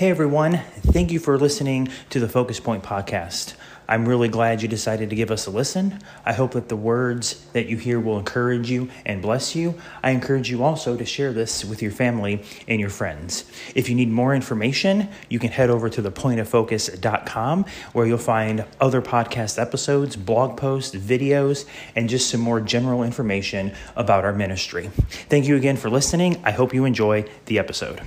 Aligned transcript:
Hey 0.00 0.08
everyone, 0.08 0.62
thank 0.80 1.12
you 1.12 1.18
for 1.18 1.36
listening 1.36 1.88
to 2.08 2.20
the 2.20 2.26
Focus 2.26 2.58
Point 2.58 2.82
podcast. 2.82 3.52
I'm 3.86 4.08
really 4.08 4.28
glad 4.28 4.62
you 4.62 4.66
decided 4.66 5.10
to 5.10 5.14
give 5.14 5.30
us 5.30 5.46
a 5.46 5.50
listen. 5.50 6.00
I 6.24 6.32
hope 6.32 6.52
that 6.52 6.70
the 6.70 6.76
words 6.76 7.44
that 7.52 7.66
you 7.66 7.76
hear 7.76 8.00
will 8.00 8.18
encourage 8.18 8.70
you 8.70 8.88
and 9.04 9.20
bless 9.20 9.54
you. 9.54 9.78
I 10.02 10.12
encourage 10.12 10.50
you 10.50 10.64
also 10.64 10.96
to 10.96 11.04
share 11.04 11.34
this 11.34 11.66
with 11.66 11.82
your 11.82 11.92
family 11.92 12.42
and 12.66 12.80
your 12.80 12.88
friends. 12.88 13.44
If 13.74 13.90
you 13.90 13.94
need 13.94 14.08
more 14.08 14.34
information, 14.34 15.10
you 15.28 15.38
can 15.38 15.50
head 15.50 15.68
over 15.68 15.90
to 15.90 16.00
thepointoffocus.com 16.00 17.66
where 17.92 18.06
you'll 18.06 18.16
find 18.16 18.64
other 18.80 19.02
podcast 19.02 19.60
episodes, 19.60 20.16
blog 20.16 20.56
posts, 20.56 20.96
videos, 20.96 21.66
and 21.94 22.08
just 22.08 22.30
some 22.30 22.40
more 22.40 22.62
general 22.62 23.02
information 23.02 23.74
about 23.96 24.24
our 24.24 24.32
ministry. 24.32 24.86
Thank 25.28 25.46
you 25.46 25.56
again 25.56 25.76
for 25.76 25.90
listening. 25.90 26.40
I 26.42 26.52
hope 26.52 26.72
you 26.72 26.86
enjoy 26.86 27.26
the 27.44 27.58
episode. 27.58 28.00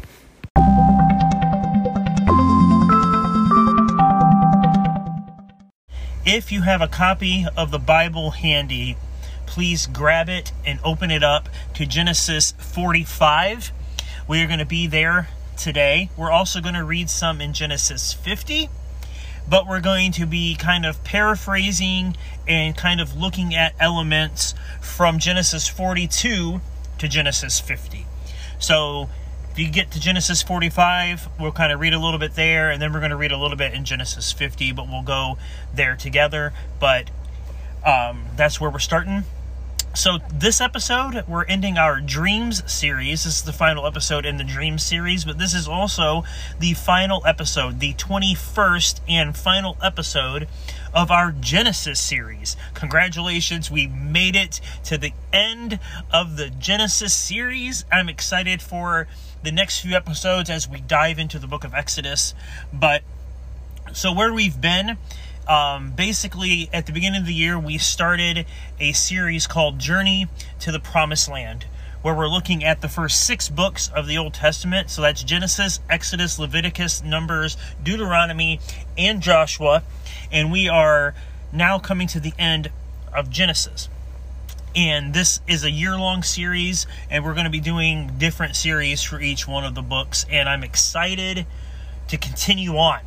If 6.26 6.54
you 6.54 6.62
have 6.62 6.82
a 6.82 6.88
copy 6.88 7.46
of 7.58 7.72
the 7.72 7.80
Bible 7.80 8.32
handy, 8.32 8.96
please 9.46 9.88
grab 9.88 10.30
it 10.30 10.54
and 10.66 10.80
open 10.82 11.12
it 11.12 11.22
up 11.22 11.50
to 11.74 11.86
Genesis 11.86 12.54
45. 12.60 13.74
We 14.26 14.42
are 14.42 14.48
going 14.48 14.60
to 14.60 14.66
be 14.66 14.88
there 14.88 15.28
today. 15.58 16.10
We're 16.16 16.32
also 16.32 16.62
going 16.62 16.76
to 16.76 16.84
read 16.86 17.10
some 17.10 17.42
in 17.42 17.52
Genesis 17.52 18.14
50, 18.14 18.70
but 19.50 19.68
we're 19.68 19.82
going 19.82 20.14
to 20.14 20.26
be 20.26 20.56
kind 20.56 20.86
of 20.86 21.04
paraphrasing 21.04 22.16
and 22.48 22.78
kind 22.78 23.02
of 23.02 23.18
looking 23.18 23.54
at 23.54 23.76
elements 23.78 24.56
from 24.80 25.20
Genesis 25.20 25.68
42 25.68 26.62
to 27.00 27.08
Genesis 27.10 27.60
50. 27.60 28.06
So 28.60 29.10
if 29.54 29.60
you 29.60 29.70
get 29.70 29.92
to 29.92 30.00
Genesis 30.00 30.42
45, 30.42 31.30
we'll 31.40 31.52
kind 31.52 31.72
of 31.72 31.80
read 31.80 31.94
a 31.94 32.00
little 32.00 32.18
bit 32.18 32.34
there, 32.34 32.72
and 32.72 32.82
then 32.82 32.92
we're 32.92 33.02
going 33.02 33.12
to 33.12 33.16
read 33.16 33.32
a 33.32 33.38
little 33.38 33.56
bit 33.56 33.72
in 33.76 33.86
Genesis 33.86 34.32
50, 34.32 34.72
but 34.72 34.90
we'll 34.90 35.04
go 35.04 35.38
there 35.76 35.96
together. 35.96 36.54
But 36.80 37.12
um, 37.86 38.26
that's 38.36 38.60
where 38.60 38.72
we're 38.72 38.80
starting. 38.80 39.26
So, 39.94 40.18
this 40.34 40.60
episode, 40.60 41.24
we're 41.28 41.46
ending 41.46 41.78
our 41.78 42.02
Dreams 42.02 42.64
series. 42.66 43.26
This 43.26 43.36
is 43.36 43.44
the 43.44 43.54
final 43.54 43.86
episode 43.86 44.26
in 44.26 44.38
the 44.38 44.44
Dreams 44.44 44.82
series, 44.82 45.24
but 45.24 45.38
this 45.38 45.54
is 45.54 45.68
also 45.68 46.24
the 46.60 46.74
final 46.74 47.22
episode, 47.24 47.80
the 47.80 47.94
21st 47.94 49.02
and 49.08 49.38
final 49.38 49.78
episode 49.84 50.48
of 50.96 51.12
our 51.12 51.32
Genesis 51.32 52.00
series. 52.00 52.58
Congratulations, 52.74 53.70
we 53.70 53.86
made 53.86 54.36
it 54.36 54.60
to 54.86 54.98
the 54.98 55.14
end 55.32 55.80
of 56.12 56.38
the 56.38 56.50
Genesis 56.50 57.14
series. 57.14 57.86
I'm 57.92 58.10
excited 58.10 58.64
for 58.64 59.08
the 59.44 59.52
next 59.52 59.82
few 59.82 59.96
episodes 59.96 60.50
as 60.50 60.68
we 60.68 60.80
dive 60.82 61.20
into 61.20 61.38
the 61.38 61.48
book 61.48 61.64
of 61.64 61.74
Exodus. 61.74 62.34
But 62.72 63.04
so, 63.92 64.14
where 64.14 64.34
we've 64.34 64.60
been, 64.60 64.98
um, 65.48 65.92
basically, 65.92 66.70
at 66.74 66.86
the 66.86 66.94
beginning 66.94 67.22
of 67.22 67.28
the 67.28 67.34
year, 67.34 67.60
we 67.60 67.78
started 67.78 68.46
a 68.80 68.94
series 68.94 69.46
called 69.46 69.80
Journey 69.80 70.28
to 70.62 70.72
the 70.72 70.80
Promised 70.80 71.30
Land, 71.30 71.66
where 72.02 72.16
we're 72.16 72.30
looking 72.30 72.64
at 72.64 72.82
the 72.82 72.88
first 72.88 73.26
six 73.26 73.50
books 73.50 73.90
of 73.90 74.08
the 74.08 74.18
Old 74.18 74.34
Testament. 74.34 74.90
So 74.90 75.02
that's 75.02 75.22
Genesis, 75.24 75.82
Exodus, 75.90 76.40
Leviticus, 76.40 77.04
Numbers, 77.04 77.58
Deuteronomy, 77.84 78.60
and 78.98 79.22
Joshua. 79.22 79.84
And 80.32 80.52
we 80.52 80.70
are 80.70 81.14
now 81.52 81.78
coming 81.78 82.08
to 82.08 82.20
the 82.20 82.34
end 82.40 82.72
of 83.14 83.30
Genesis 83.30 83.90
and 84.76 85.14
this 85.14 85.40
is 85.48 85.64
a 85.64 85.72
year 85.72 85.98
long 85.98 86.24
series 86.24 86.88
and 87.10 87.24
we're 87.24 87.34
going 87.34 87.46
to 87.46 87.52
be 87.52 87.60
doing 87.60 88.12
different 88.18 88.56
series 88.56 89.04
for 89.04 89.20
each 89.20 89.48
one 89.48 89.64
of 89.64 89.76
the 89.76 89.82
books 89.82 90.26
and 90.30 90.50
i'm 90.50 90.64
excited 90.64 91.46
to 92.08 92.18
continue 92.18 92.76
on. 92.78 93.00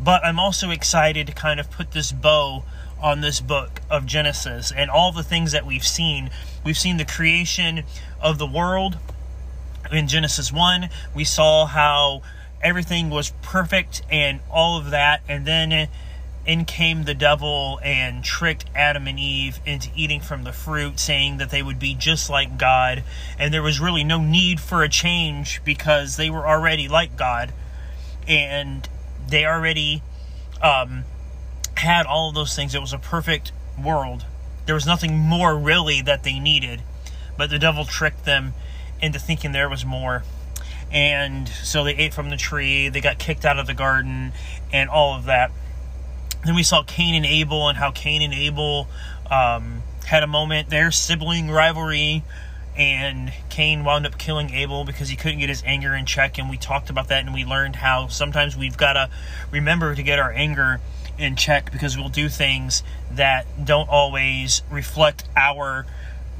But 0.00 0.24
i'm 0.24 0.38
also 0.38 0.70
excited 0.70 1.26
to 1.26 1.32
kind 1.32 1.58
of 1.60 1.70
put 1.70 1.92
this 1.92 2.12
bow 2.12 2.64
on 3.00 3.20
this 3.20 3.40
book 3.40 3.80
of 3.90 4.06
genesis 4.06 4.72
and 4.74 4.90
all 4.90 5.12
the 5.12 5.24
things 5.24 5.52
that 5.52 5.66
we've 5.66 5.86
seen. 5.86 6.30
We've 6.64 6.78
seen 6.78 6.98
the 6.98 7.04
creation 7.04 7.84
of 8.20 8.38
the 8.38 8.46
world 8.46 8.98
in 9.90 10.08
genesis 10.08 10.52
1 10.52 10.88
we 11.14 11.24
saw 11.24 11.66
how 11.66 12.22
everything 12.62 13.10
was 13.10 13.32
perfect 13.42 14.00
and 14.10 14.40
all 14.50 14.78
of 14.78 14.90
that 14.90 15.20
and 15.28 15.44
then 15.44 15.88
in 16.44 16.64
came 16.64 17.04
the 17.04 17.14
devil 17.14 17.78
and 17.84 18.24
tricked 18.24 18.64
Adam 18.74 19.06
and 19.06 19.18
Eve 19.18 19.60
into 19.64 19.90
eating 19.94 20.20
from 20.20 20.44
the 20.44 20.52
fruit, 20.52 20.98
saying 20.98 21.38
that 21.38 21.50
they 21.50 21.62
would 21.62 21.78
be 21.78 21.94
just 21.94 22.28
like 22.28 22.58
God. 22.58 23.04
And 23.38 23.54
there 23.54 23.62
was 23.62 23.80
really 23.80 24.02
no 24.02 24.20
need 24.20 24.60
for 24.60 24.82
a 24.82 24.88
change 24.88 25.62
because 25.64 26.16
they 26.16 26.30
were 26.30 26.46
already 26.46 26.88
like 26.88 27.16
God. 27.16 27.52
And 28.26 28.88
they 29.28 29.46
already 29.46 30.02
um, 30.60 31.04
had 31.76 32.06
all 32.06 32.30
of 32.30 32.34
those 32.34 32.56
things. 32.56 32.74
It 32.74 32.80
was 32.80 32.92
a 32.92 32.98
perfect 32.98 33.52
world. 33.82 34.24
There 34.66 34.74
was 34.74 34.86
nothing 34.86 35.16
more 35.16 35.56
really 35.56 36.02
that 36.02 36.24
they 36.24 36.40
needed. 36.40 36.82
But 37.38 37.50
the 37.50 37.58
devil 37.58 37.84
tricked 37.84 38.24
them 38.24 38.54
into 39.00 39.18
thinking 39.18 39.52
there 39.52 39.68
was 39.68 39.84
more. 39.84 40.24
And 40.90 41.48
so 41.48 41.84
they 41.84 41.94
ate 41.94 42.12
from 42.12 42.30
the 42.30 42.36
tree, 42.36 42.88
they 42.88 43.00
got 43.00 43.18
kicked 43.18 43.46
out 43.46 43.58
of 43.58 43.66
the 43.66 43.72
garden, 43.72 44.32
and 44.72 44.90
all 44.90 45.14
of 45.14 45.24
that 45.24 45.50
then 46.44 46.54
we 46.54 46.62
saw 46.62 46.82
Cain 46.82 47.14
and 47.14 47.26
Abel 47.26 47.68
and 47.68 47.78
how 47.78 47.90
Cain 47.90 48.22
and 48.22 48.34
Abel 48.34 48.88
um, 49.30 49.82
had 50.06 50.22
a 50.22 50.26
moment, 50.26 50.70
their 50.70 50.90
sibling 50.90 51.50
rivalry, 51.50 52.22
and 52.76 53.32
Cain 53.50 53.84
wound 53.84 54.06
up 54.06 54.18
killing 54.18 54.50
Abel 54.50 54.84
because 54.84 55.08
he 55.08 55.16
couldn't 55.16 55.38
get 55.38 55.48
his 55.48 55.62
anger 55.64 55.94
in 55.94 56.06
check. 56.06 56.38
And 56.38 56.48
we 56.48 56.56
talked 56.56 56.90
about 56.90 57.08
that, 57.08 57.24
and 57.24 57.34
we 57.34 57.44
learned 57.44 57.76
how 57.76 58.08
sometimes 58.08 58.56
we've 58.56 58.76
got 58.76 58.94
to 58.94 59.10
remember 59.50 59.94
to 59.94 60.02
get 60.02 60.18
our 60.18 60.32
anger 60.32 60.80
in 61.18 61.36
check 61.36 61.70
because 61.70 61.96
we'll 61.96 62.08
do 62.08 62.28
things 62.28 62.82
that 63.10 63.46
don't 63.64 63.88
always 63.88 64.62
reflect 64.70 65.24
our 65.36 65.86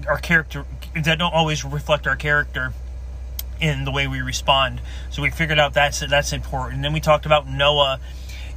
our 0.09 0.19
character 0.19 0.65
that 0.95 1.19
don't 1.19 1.35
always 1.35 1.65
reflect 1.65 2.07
our 2.07 2.17
character 2.17 2.73
in 3.61 3.85
the 3.85 3.93
way 3.93 4.09
we 4.09 4.21
respond. 4.21 4.81
So 5.11 5.23
we 5.23 5.31
figured 5.31 5.59
out 5.59 5.75
that's 5.75 6.01
that's 6.01 6.33
important. 6.33 6.77
And 6.77 6.85
then 6.85 6.93
we 6.93 7.01
talked 7.01 7.27
about 7.27 7.49
Noah 7.49 8.01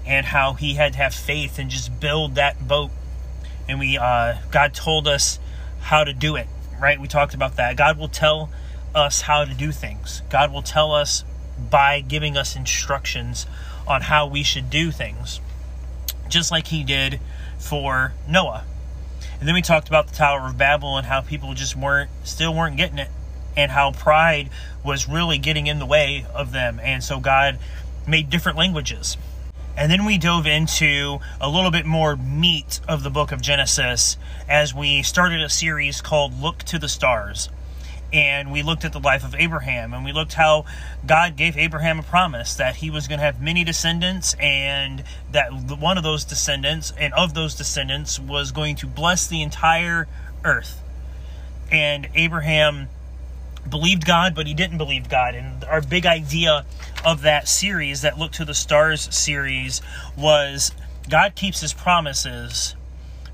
and 0.06 0.26
how 0.28 0.54
he 0.54 0.76
had 0.76 0.94
to 0.94 1.00
have 1.00 1.14
faith 1.14 1.58
and 1.58 1.70
just 1.70 2.00
build 2.00 2.36
that 2.36 2.68
boat. 2.68 2.92
And 3.68 3.80
we, 3.80 3.98
uh, 3.98 4.36
God 4.52 4.74
told 4.74 5.08
us 5.08 5.40
how 5.82 6.04
to 6.04 6.14
do 6.14 6.36
it, 6.36 6.48
right? 6.80 7.00
We 7.00 7.08
talked 7.08 7.34
about 7.34 7.56
that. 7.56 7.76
God 7.76 7.98
will 7.98 8.08
tell 8.08 8.50
us 8.94 9.22
how 9.22 9.46
to 9.46 9.54
do 9.54 9.72
things. 9.72 10.22
God 10.30 10.52
will 10.54 10.62
tell 10.62 10.92
us 10.92 11.24
by 11.70 12.02
giving 12.02 12.38
us 12.38 12.56
instructions 12.56 13.46
on 13.88 14.02
how 14.02 14.28
we 14.28 14.44
should 14.44 14.70
do 14.70 14.92
things, 14.92 15.40
just 16.28 16.52
like 16.52 16.68
He 16.68 16.84
did 16.84 17.20
for 17.58 18.14
Noah. 18.28 18.66
And 19.40 19.48
then 19.48 19.56
we 19.56 19.62
talked 19.62 19.88
about 19.88 20.08
the 20.08 20.16
Tower 20.16 20.48
of 20.48 20.58
Babel 20.58 20.98
and 20.98 21.08
how 21.08 21.22
people 21.22 21.54
just 21.54 21.76
weren't, 21.76 22.10
still 22.24 22.54
weren't 22.54 22.78
getting 22.78 23.00
it, 23.00 23.10
and 23.58 23.72
how 23.72 23.92
pride 23.92 24.50
was 24.84 25.08
really 25.08 25.38
getting 25.38 25.68
in 25.68 25.80
the 25.80 25.86
way 25.86 26.26
of 26.34 26.52
them. 26.52 26.80
And 26.82 27.04
so 27.04 27.20
God 27.20 27.60
made 28.08 28.30
different 28.30 28.58
languages 28.58 29.18
and 29.78 29.92
then 29.92 30.06
we 30.06 30.18
dove 30.18 30.48
into 30.48 31.20
a 31.42 31.50
little 31.50 31.72
bit 31.72 31.86
more 31.86 32.16
meat 32.16 32.80
of 32.88 33.04
the 33.04 33.10
book 33.10 33.32
of 33.32 33.42
Genesis 33.42 34.18
as 34.48 34.74
we 34.74 35.04
started 35.04 35.42
a 35.42 35.50
series 35.50 36.02
called 36.02 36.40
Look 36.40 36.60
to 36.60 36.80
the 36.80 36.88
Stars. 36.88 37.50
And 38.14 38.52
we 38.52 38.64
looked 38.64 38.86
at 38.86 38.94
the 38.94 39.00
life 39.00 39.26
of 39.26 39.36
Abraham 39.36 39.94
and 39.94 40.06
we 40.06 40.14
looked 40.14 40.36
how 40.36 40.64
God 41.06 41.36
gave 41.36 41.58
Abraham 41.58 42.00
a 42.00 42.04
promise 42.04 42.56
that 42.56 42.78
he 42.78 42.90
was 42.90 43.08
going 43.10 43.20
to 43.20 43.26
have 43.26 43.42
many 43.42 43.66
descendants 43.66 44.36
and 44.40 45.04
that 45.32 45.50
one 45.52 45.98
of 45.98 46.04
those 46.04 46.24
descendants 46.24 46.94
and 46.98 47.14
of 47.14 47.34
those 47.34 47.56
descendants 47.56 48.18
was 48.18 48.54
going 48.54 48.78
to 48.78 48.88
bless 48.88 49.28
the 49.28 49.42
entire 49.42 50.08
earth. 50.46 50.82
And 51.70 52.08
Abraham 52.16 52.88
believed 53.70 54.06
God, 54.06 54.36
but 54.36 54.48
he 54.48 54.54
didn't 54.54 54.78
believe 54.78 55.10
God. 55.10 55.36
And 55.36 55.64
our 55.66 55.82
big 55.82 56.06
idea 56.06 56.66
of 57.04 57.22
that 57.22 57.48
series, 57.48 58.02
that 58.02 58.18
Look 58.18 58.32
to 58.34 58.46
the 58.46 58.54
Stars 58.54 59.14
series, 59.16 59.82
was 60.18 60.72
God 61.10 61.36
keeps 61.36 61.62
his 61.62 61.74
promises, 61.74 62.76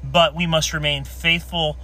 but 0.04 0.36
we 0.36 0.46
must 0.48 0.74
remain 0.74 1.04
faithful 1.04 1.78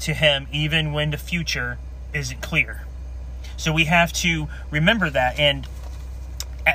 to 0.00 0.14
him 0.14 0.46
even 0.52 0.92
when 0.92 1.10
the 1.10 1.16
future 1.16 1.78
isn't 2.12 2.42
clear. 2.42 2.82
So 3.56 3.72
we 3.72 3.84
have 3.84 4.12
to 4.14 4.48
remember 4.70 5.08
that. 5.10 5.38
And 5.38 5.66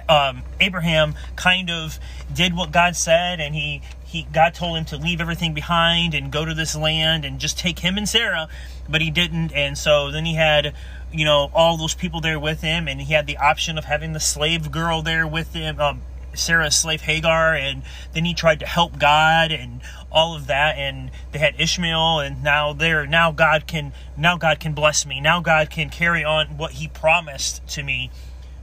um, 0.10 0.44
Abraham 0.60 1.16
kind 1.36 1.70
of 1.70 2.00
did 2.34 2.56
what 2.56 2.72
God 2.72 2.96
said, 2.96 3.40
and 3.40 3.54
he 3.54 3.82
he 4.12 4.28
God 4.34 4.54
told 4.54 4.78
him 4.78 4.84
to 4.86 4.98
leave 4.98 5.22
everything 5.22 5.54
behind 5.54 6.14
and 6.14 6.32
go 6.32 6.44
to 6.44 6.54
this 6.54 6.76
land 6.76 7.24
and 7.24 7.40
just 7.40 7.58
take 7.58 7.80
him 7.80 7.98
and 7.98 8.08
Sarah, 8.08 8.50
but 8.90 9.02
he 9.02 9.10
didn't, 9.10 9.54
and 9.54 9.78
so 9.78 10.12
then 10.12 10.26
he 10.26 10.36
had 10.36 10.76
you 11.14 11.24
know 11.24 11.50
all 11.54 11.78
those 11.78 11.96
people 11.96 12.20
there 12.20 12.40
with 12.40 12.62
him, 12.62 12.90
and 12.90 13.02
he 13.02 13.14
had 13.14 13.26
the 13.26 13.38
option 13.38 13.78
of 13.78 13.86
having 13.86 14.12
the 14.12 14.20
slave 14.20 14.70
girl 14.70 15.02
there 15.02 15.26
with 15.26 15.54
him, 15.54 15.80
um, 15.80 16.02
Sarah's 16.34 16.76
slave 16.76 17.02
Hagar, 17.02 17.56
and 17.56 17.84
then 18.12 18.26
he 18.26 18.34
tried 18.34 18.60
to 18.60 18.66
help 18.66 19.00
God 19.00 19.52
and 19.52 19.80
all 20.12 20.36
of 20.36 20.48
that, 20.48 20.78
and 20.78 21.10
they 21.32 21.40
had 21.40 21.60
Ishmael, 21.60 22.20
and 22.20 22.44
now 22.44 22.74
there 22.74 23.08
now 23.08 23.32
God 23.32 23.66
can 23.66 23.94
now 24.18 24.38
God 24.38 24.60
can 24.60 24.74
bless 24.74 25.06
me, 25.06 25.22
now 25.22 25.40
God 25.40 25.70
can 25.70 25.90
carry 25.90 26.26
on 26.26 26.58
what 26.58 26.74
He 26.74 26.90
promised 26.90 27.66
to 27.70 27.84
me 27.84 28.12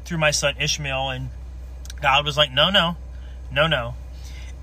through 0.04 0.18
my 0.18 0.30
son 0.30 0.56
Ishmael, 0.60 1.08
and 1.08 1.30
God 2.02 2.26
was 2.26 2.36
like, 2.36 2.52
no, 2.52 2.68
no, 2.68 2.96
no, 3.50 3.66
no. 3.66 3.94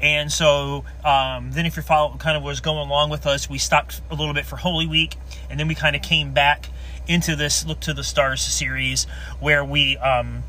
And 0.06 0.32
so 0.32 0.86
um, 1.04 1.52
then, 1.54 1.66
if 1.66 1.78
you 1.78 1.82
follow, 1.82 2.16
kind 2.18 2.38
of 2.38 2.44
was 2.44 2.60
going 2.60 2.88
along 2.88 3.10
with 3.10 3.26
us, 3.26 3.50
we 3.50 3.58
stopped 3.58 4.02
a 4.12 4.14
little 4.14 4.36
bit 4.36 4.46
for 4.46 4.56
Holy 4.56 4.86
Week, 4.86 5.16
and 5.50 5.60
then 5.60 5.68
we 5.68 5.74
kind 5.74 5.96
of 5.96 6.04
came 6.04 6.32
back 6.32 6.70
into 7.08 7.36
this 7.36 7.66
Look 7.66 7.80
to 7.80 7.94
the 7.94 8.04
Stars 8.04 8.42
series 8.42 9.06
where 9.40 9.66
we 9.66 9.98
um, 9.98 10.44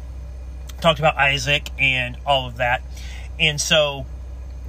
talked 0.83 0.99
about 0.99 1.17
Isaac 1.17 1.71
and 1.79 2.19
all 2.27 2.47
of 2.47 2.59
that. 2.59 2.83
And 3.41 3.59
so 3.59 4.05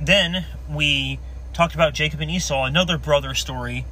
then 0.02 0.46
we 0.70 1.20
talked 1.52 1.76
about 1.76 1.94
Jacob 1.94 2.22
and 2.22 2.32
Esau, 2.32 2.64
another 2.64 2.98
brother 2.98 3.34
story, 3.34 3.84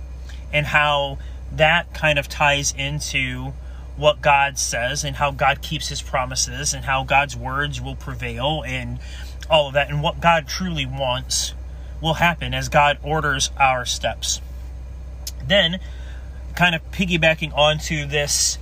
and 0.54 0.68
how 0.68 1.18
that 1.52 1.94
kind 1.94 2.18
of 2.18 2.30
ties 2.30 2.74
into 2.78 3.52
what 3.98 4.22
God 4.22 4.58
says 4.58 5.04
and 5.04 5.18
how 5.18 5.32
God 5.32 5.62
keeps 5.62 5.90
his 5.90 6.02
promises 6.02 6.74
and 6.74 6.86
how 6.86 7.04
God's 7.04 7.36
words 7.36 7.82
will 7.82 7.96
prevail 7.96 8.64
and 8.66 9.00
all 9.50 9.68
of 9.68 9.74
that 9.74 9.90
and 9.90 10.02
what 10.02 10.20
God 10.20 10.48
truly 10.48 10.86
wants 10.86 11.54
will 12.02 12.16
happen 12.16 12.54
as 12.54 12.70
God 12.70 12.98
orders 13.04 13.52
our 13.60 13.86
steps. 13.86 14.42
Then, 15.46 15.80
kind 16.56 16.76
of 16.76 16.92
piggybacking 16.92 17.56
onto 17.56 18.06
this, 18.06 18.58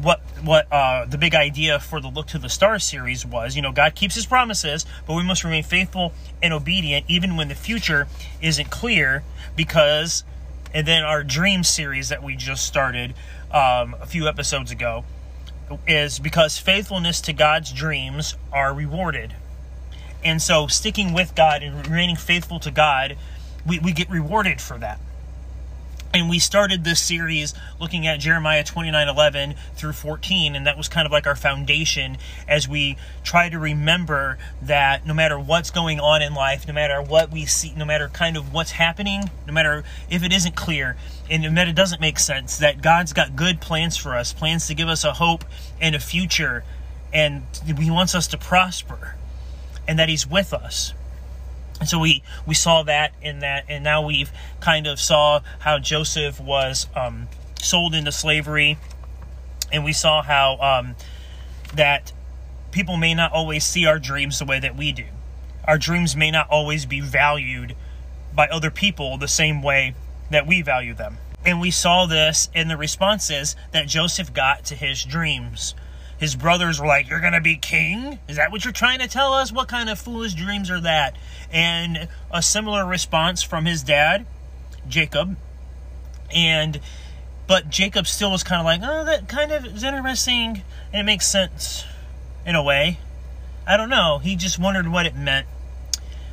what 0.00 0.20
what 0.42 0.70
uh, 0.72 1.06
the 1.06 1.18
big 1.18 1.34
idea 1.34 1.78
for 1.78 2.00
the 2.00 2.08
Look 2.08 2.26
to 2.28 2.38
the 2.38 2.48
Stars 2.48 2.84
series 2.84 3.24
was, 3.24 3.56
you 3.56 3.62
know, 3.62 3.72
God 3.72 3.94
keeps 3.94 4.14
His 4.14 4.26
promises, 4.26 4.84
but 5.06 5.14
we 5.14 5.22
must 5.22 5.44
remain 5.44 5.62
faithful 5.62 6.12
and 6.42 6.52
obedient 6.52 7.06
even 7.08 7.36
when 7.36 7.48
the 7.48 7.54
future 7.54 8.06
isn't 8.42 8.70
clear, 8.70 9.22
because, 9.56 10.24
and 10.72 10.86
then 10.86 11.04
our 11.04 11.22
Dream 11.22 11.64
series 11.64 12.08
that 12.08 12.22
we 12.22 12.36
just 12.36 12.66
started 12.66 13.14
um, 13.50 13.94
a 14.00 14.06
few 14.06 14.26
episodes 14.28 14.70
ago 14.70 15.04
is 15.86 16.18
because 16.18 16.58
faithfulness 16.58 17.20
to 17.22 17.32
God's 17.32 17.72
dreams 17.72 18.36
are 18.52 18.74
rewarded. 18.74 19.34
And 20.24 20.40
so 20.40 20.66
sticking 20.66 21.12
with 21.12 21.34
God 21.34 21.62
and 21.62 21.86
remaining 21.86 22.16
faithful 22.16 22.58
to 22.60 22.70
God, 22.70 23.16
we, 23.66 23.78
we 23.78 23.92
get 23.92 24.08
rewarded 24.08 24.60
for 24.60 24.78
that. 24.78 24.98
And 26.14 26.30
we 26.30 26.38
started 26.38 26.84
this 26.84 27.00
series 27.02 27.54
looking 27.80 28.06
at 28.06 28.20
Jeremiah 28.20 28.62
29 28.62 29.08
11 29.08 29.56
through 29.74 29.94
14, 29.94 30.54
and 30.54 30.64
that 30.64 30.76
was 30.76 30.88
kind 30.88 31.06
of 31.06 31.12
like 31.12 31.26
our 31.26 31.34
foundation 31.34 32.18
as 32.46 32.68
we 32.68 32.96
try 33.24 33.48
to 33.48 33.58
remember 33.58 34.38
that 34.62 35.04
no 35.04 35.12
matter 35.12 35.36
what's 35.40 35.70
going 35.70 35.98
on 35.98 36.22
in 36.22 36.32
life, 36.32 36.68
no 36.68 36.72
matter 36.72 37.02
what 37.02 37.32
we 37.32 37.46
see, 37.46 37.74
no 37.76 37.84
matter 37.84 38.08
kind 38.08 38.36
of 38.36 38.54
what's 38.54 38.70
happening, 38.70 39.28
no 39.44 39.52
matter 39.52 39.82
if 40.08 40.22
it 40.22 40.32
isn't 40.32 40.54
clear, 40.54 40.96
and 41.28 41.56
that 41.56 41.66
it 41.66 41.74
doesn't 41.74 42.00
make 42.00 42.20
sense, 42.20 42.58
that 42.58 42.80
God's 42.80 43.12
got 43.12 43.34
good 43.34 43.60
plans 43.60 43.96
for 43.96 44.14
us, 44.14 44.32
plans 44.32 44.68
to 44.68 44.74
give 44.74 44.88
us 44.88 45.02
a 45.02 45.14
hope 45.14 45.44
and 45.80 45.96
a 45.96 46.00
future, 46.00 46.62
and 47.12 47.42
He 47.76 47.90
wants 47.90 48.14
us 48.14 48.28
to 48.28 48.38
prosper 48.38 49.16
and 49.86 49.98
that 49.98 50.08
he's 50.08 50.26
with 50.26 50.52
us. 50.52 50.94
And 51.80 51.88
so 51.88 51.98
we 51.98 52.22
we 52.46 52.54
saw 52.54 52.82
that 52.84 53.12
in 53.20 53.40
that, 53.40 53.64
and 53.68 53.82
now 53.82 54.06
we've 54.06 54.30
kind 54.60 54.86
of 54.86 55.00
saw 55.00 55.40
how 55.60 55.78
Joseph 55.78 56.40
was 56.40 56.86
um, 56.94 57.28
sold 57.60 57.94
into 57.94 58.12
slavery, 58.12 58.78
and 59.72 59.84
we 59.84 59.92
saw 59.92 60.22
how 60.22 60.56
um, 60.60 60.96
that 61.74 62.12
people 62.70 62.96
may 62.96 63.14
not 63.14 63.32
always 63.32 63.64
see 63.64 63.86
our 63.86 63.98
dreams 63.98 64.38
the 64.38 64.44
way 64.44 64.60
that 64.60 64.76
we 64.76 64.92
do. 64.92 65.04
Our 65.66 65.78
dreams 65.78 66.14
may 66.14 66.30
not 66.30 66.48
always 66.48 66.86
be 66.86 67.00
valued 67.00 67.74
by 68.34 68.48
other 68.48 68.70
people 68.70 69.16
the 69.16 69.28
same 69.28 69.62
way 69.62 69.94
that 70.30 70.46
we 70.46 70.62
value 70.62 70.94
them. 70.94 71.18
And 71.44 71.60
we 71.60 71.70
saw 71.70 72.06
this 72.06 72.48
in 72.54 72.68
the 72.68 72.76
responses 72.76 73.54
that 73.72 73.86
Joseph 73.86 74.32
got 74.32 74.64
to 74.66 74.74
his 74.74 75.04
dreams 75.04 75.74
his 76.18 76.36
brothers 76.36 76.80
were 76.80 76.86
like, 76.86 77.08
You're 77.08 77.20
going 77.20 77.32
to 77.32 77.40
be 77.40 77.56
king? 77.56 78.18
Is 78.28 78.36
that 78.36 78.52
what 78.52 78.64
you're 78.64 78.72
trying 78.72 79.00
to 79.00 79.08
tell 79.08 79.32
us? 79.34 79.52
What 79.52 79.68
kind 79.68 79.90
of 79.90 79.98
foolish 79.98 80.34
dreams 80.34 80.70
are 80.70 80.80
that? 80.80 81.16
And 81.52 82.08
a 82.30 82.42
similar 82.42 82.86
response 82.86 83.42
from 83.42 83.64
his 83.64 83.82
dad, 83.82 84.26
Jacob. 84.88 85.36
And, 86.34 86.80
but 87.46 87.68
Jacob 87.68 88.06
still 88.06 88.30
was 88.30 88.42
kind 88.42 88.60
of 88.60 88.64
like, 88.64 88.80
Oh, 88.82 89.04
that 89.04 89.28
kind 89.28 89.52
of 89.52 89.66
is 89.66 89.82
interesting 89.82 90.62
and 90.92 91.00
it 91.00 91.04
makes 91.04 91.26
sense 91.26 91.84
in 92.46 92.54
a 92.54 92.62
way. 92.62 92.98
I 93.66 93.76
don't 93.76 93.90
know. 93.90 94.18
He 94.18 94.36
just 94.36 94.58
wondered 94.58 94.88
what 94.88 95.06
it 95.06 95.16
meant. 95.16 95.46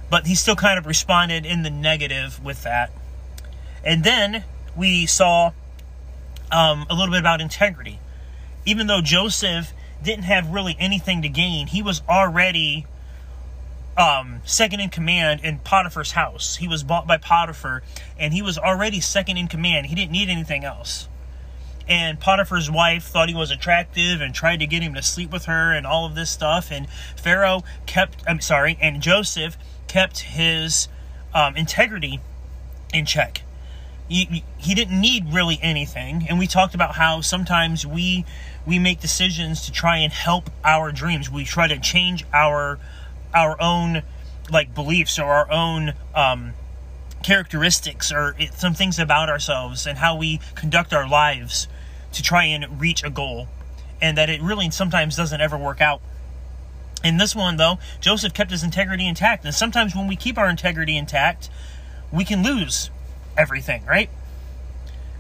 But 0.10 0.27
he 0.27 0.36
still 0.36 0.56
kind 0.56 0.77
of 0.77 0.86
responded 0.86 1.45
in 1.45 1.63
the 1.63 1.69
negative 1.69 2.44
with 2.44 2.63
that. 2.63 2.92
And 3.84 4.04
then 4.04 4.44
we 4.75 5.06
saw 5.06 5.51
um, 6.51 6.86
a 6.89 6.94
little 6.94 7.12
bit 7.12 7.22
about 7.22 7.39
integrity 7.39 8.00
even 8.66 8.88
though 8.88 9.02
Joseph 9.02 9.74
didn't 10.04 10.24
have 10.24 10.50
really 10.50 10.75
anything 10.80 11.22
to 11.22 11.30
gain, 11.30 11.68
he 11.68 11.81
was 11.81 12.02
already 12.08 12.86
um, 13.98 14.42
second 14.46 14.80
in 14.80 14.90
command 14.90 15.42
in 15.44 15.60
Potiphar's 15.60 16.12
house. 16.13 16.56
He 16.58 16.68
was 16.68 16.84
bought 16.84 17.08
by 17.08 17.18
Potiphar, 17.18 17.84
and 18.18 18.34
he 18.34 18.42
was 18.42 18.58
already 18.58 19.00
second 19.00 19.38
in 19.38 19.48
command. 19.48 19.88
He 19.88 19.96
didn't 19.96 20.12
need 20.12 20.30
anything 20.30 20.63
else. 20.63 21.08
And 21.88 22.19
Potiphar's 22.19 22.72
wife 22.72 23.04
thought 23.04 23.28
he 23.28 23.36
was 23.36 23.52
attractive 23.52 24.22
and 24.22 24.34
tried 24.34 24.60
to 24.60 24.68
get 24.68 24.81
him 24.81 24.94
to 24.94 25.02
sleep 25.02 25.31
with 25.31 25.46
her 25.46 25.74
and 25.74 25.86
all 25.86 26.06
of 26.06 26.16
this 26.16 26.30
stuff. 26.30 26.72
And 26.72 26.88
Pharaoh 27.18 27.63
kept, 27.86 28.24
I'm 28.28 28.40
sorry, 28.40 28.78
and 28.80 29.02
Joseph 29.02 29.58
kept 29.88 30.19
his 30.19 30.88
um, 31.34 31.56
integrity 31.58 32.22
in 32.94 33.06
check 33.06 33.42
he, 34.12 34.44
he 34.58 34.75
didn't 34.75 35.00
need 35.00 35.34
really 35.34 35.58
anything 35.62 36.25
and 36.28 36.38
we 36.38 36.46
talked 36.46 36.75
about 36.75 36.96
how 36.96 37.22
sometimes 37.22 37.86
we 37.86 38.25
we 38.66 38.80
make 38.80 39.00
decisions 39.00 39.66
to 39.66 39.72
try 39.72 39.98
and 39.98 40.13
help 40.13 40.50
our 40.63 40.92
dreams. 40.92 41.30
We 41.30 41.46
try 41.46 41.68
to 41.68 41.80
change 41.80 42.25
our 42.34 42.80
our 43.34 43.60
own 43.62 44.04
like 44.50 44.75
beliefs 44.75 45.18
or 45.18 45.25
our 45.25 45.50
own 45.52 45.94
um, 46.13 46.54
characteristics 47.24 48.12
or 48.12 48.36
it, 48.38 48.54
some 48.54 48.74
things 48.74 49.00
about 49.00 49.30
ourselves 49.30 49.88
and 49.88 49.98
how 49.98 50.18
we 50.18 50.40
conduct 50.56 50.94
our 50.94 51.08
lives 51.08 51.68
to 52.12 52.22
try 52.22 52.46
and 52.46 52.81
reach 52.81 53.04
a 53.04 53.10
goal 53.10 53.48
and 54.02 54.18
that 54.18 54.30
it 54.30 54.42
really 54.42 54.69
sometimes 54.69 55.16
doesn't 55.16 55.40
ever 55.40 55.58
work 55.58 55.80
out. 55.80 56.02
In 57.04 57.18
this 57.18 57.36
one 57.36 57.58
though 57.58 57.80
joseph 58.02 58.34
kept 58.34 58.52
his 58.52 58.63
integrity 58.63 59.08
intact. 59.08 59.46
And 59.46 59.56
sometimes 59.56 59.96
when 59.96 60.08
we 60.08 60.16
keep 60.16 60.38
our 60.38 60.50
integrity 60.50 60.98
intact 60.98 61.50
we 62.12 62.25
can 62.25 62.44
lose 62.44 62.90
everything, 63.38 63.86
right? 63.86 64.10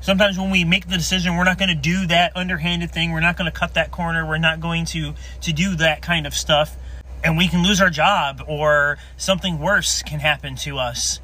Sometimes 0.01 0.39
when 0.39 0.49
we 0.49 0.63
make 0.63 0.87
the 0.87 0.97
decision, 0.97 1.37
we're 1.37 1.43
not 1.43 1.59
going 1.59 1.69
to 1.69 1.75
do 1.75 2.07
that 2.07 2.35
underhanded 2.35 2.91
thing. 2.91 3.11
We're 3.11 3.19
not 3.19 3.37
going 3.37 3.49
to 3.49 3.57
cut 3.57 3.75
that 3.75 3.91
corner. 3.91 4.25
We're 4.25 4.39
not 4.39 4.59
going 4.59 4.85
to 4.85 5.13
to 5.41 5.53
do 5.53 5.75
that 5.75 6.01
kind 6.01 6.25
of 6.25 6.33
stuff, 6.33 6.75
and 7.23 7.37
we 7.37 7.47
can 7.47 7.61
lose 7.63 7.79
our 7.79 7.91
job 7.91 8.43
or 8.47 8.97
something 9.15 9.59
worse 9.59 10.01
can 10.01 10.19
happen 10.19 10.55
to 10.55 10.79
us. 10.79 11.19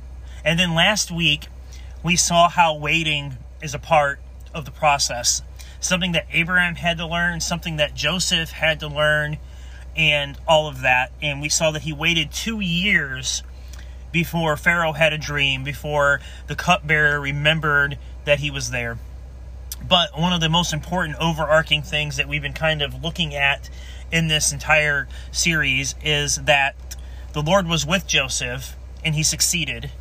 And 0.46 0.60
then 0.60 0.76
last 0.76 1.10
week, 1.10 1.48
we 2.04 2.16
saw 2.16 2.50
how 2.50 2.78
waiting 2.78 3.38
is 3.64 3.74
a 3.74 3.80
part 3.80 4.20
of 4.54 4.66
the 4.66 4.72
process. 4.72 5.42
Something 5.80 6.12
that 6.12 6.28
Abraham 6.32 6.76
had 6.76 6.98
to 7.00 7.08
learn, 7.08 7.40
something 7.40 7.78
that 7.78 7.96
Joseph 7.96 8.52
had 8.52 8.80
to 8.82 8.88
learn, 8.88 9.40
and 9.96 10.38
all 10.48 10.68
of 10.68 10.82
that. 10.82 11.12
And 11.20 11.42
we 11.42 11.50
saw 11.50 11.72
that 11.72 11.82
he 11.82 11.94
waited 11.94 12.32
two 12.32 12.60
years 12.60 13.42
before 14.12 14.56
Pharaoh 14.56 14.94
had 14.94 15.14
a 15.14 15.18
dream, 15.18 15.64
before 15.64 16.22
the 16.46 16.56
cupbearer 16.56 17.20
remembered 17.20 17.98
that 18.28 18.40
he 18.40 18.52
was 18.52 18.72
there. 18.72 19.00
But 19.88 20.18
one 20.20 20.34
of 20.34 20.42
the 20.42 20.50
most 20.50 20.74
important 20.74 21.18
overarching 21.18 21.82
things 21.82 22.18
that 22.18 22.28
we've 22.28 22.42
been 22.42 22.54
kind 22.54 22.82
of 22.82 23.02
looking 23.04 23.34
at 23.34 23.70
in 24.12 24.28
this 24.28 24.52
entire 24.52 25.08
series 25.32 25.96
is 26.04 26.36
that 26.44 26.76
the 27.34 27.42
Lord 27.42 27.68
was 27.68 27.86
with 27.86 28.06
Joseph 28.06 28.76
and 29.04 29.16
he 29.16 29.24
succeeded. 29.24 29.92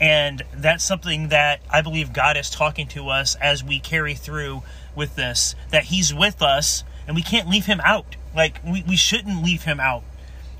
And 0.00 0.42
that's 0.54 0.82
something 0.82 1.28
that 1.28 1.60
I 1.70 1.82
believe 1.82 2.12
God 2.14 2.38
is 2.38 2.48
talking 2.48 2.88
to 2.88 3.08
us 3.10 3.34
as 3.36 3.62
we 3.62 3.78
carry 3.78 4.14
through 4.14 4.62
with 4.96 5.14
this 5.14 5.54
that 5.70 5.84
he's 5.84 6.14
with 6.14 6.40
us 6.42 6.84
and 7.06 7.14
we 7.14 7.22
can't 7.22 7.48
leave 7.48 7.66
him 7.66 7.80
out. 7.84 8.16
Like, 8.34 8.60
we, 8.64 8.82
we 8.88 8.96
shouldn't 8.96 9.44
leave 9.44 9.64
him 9.64 9.80
out. 9.80 10.02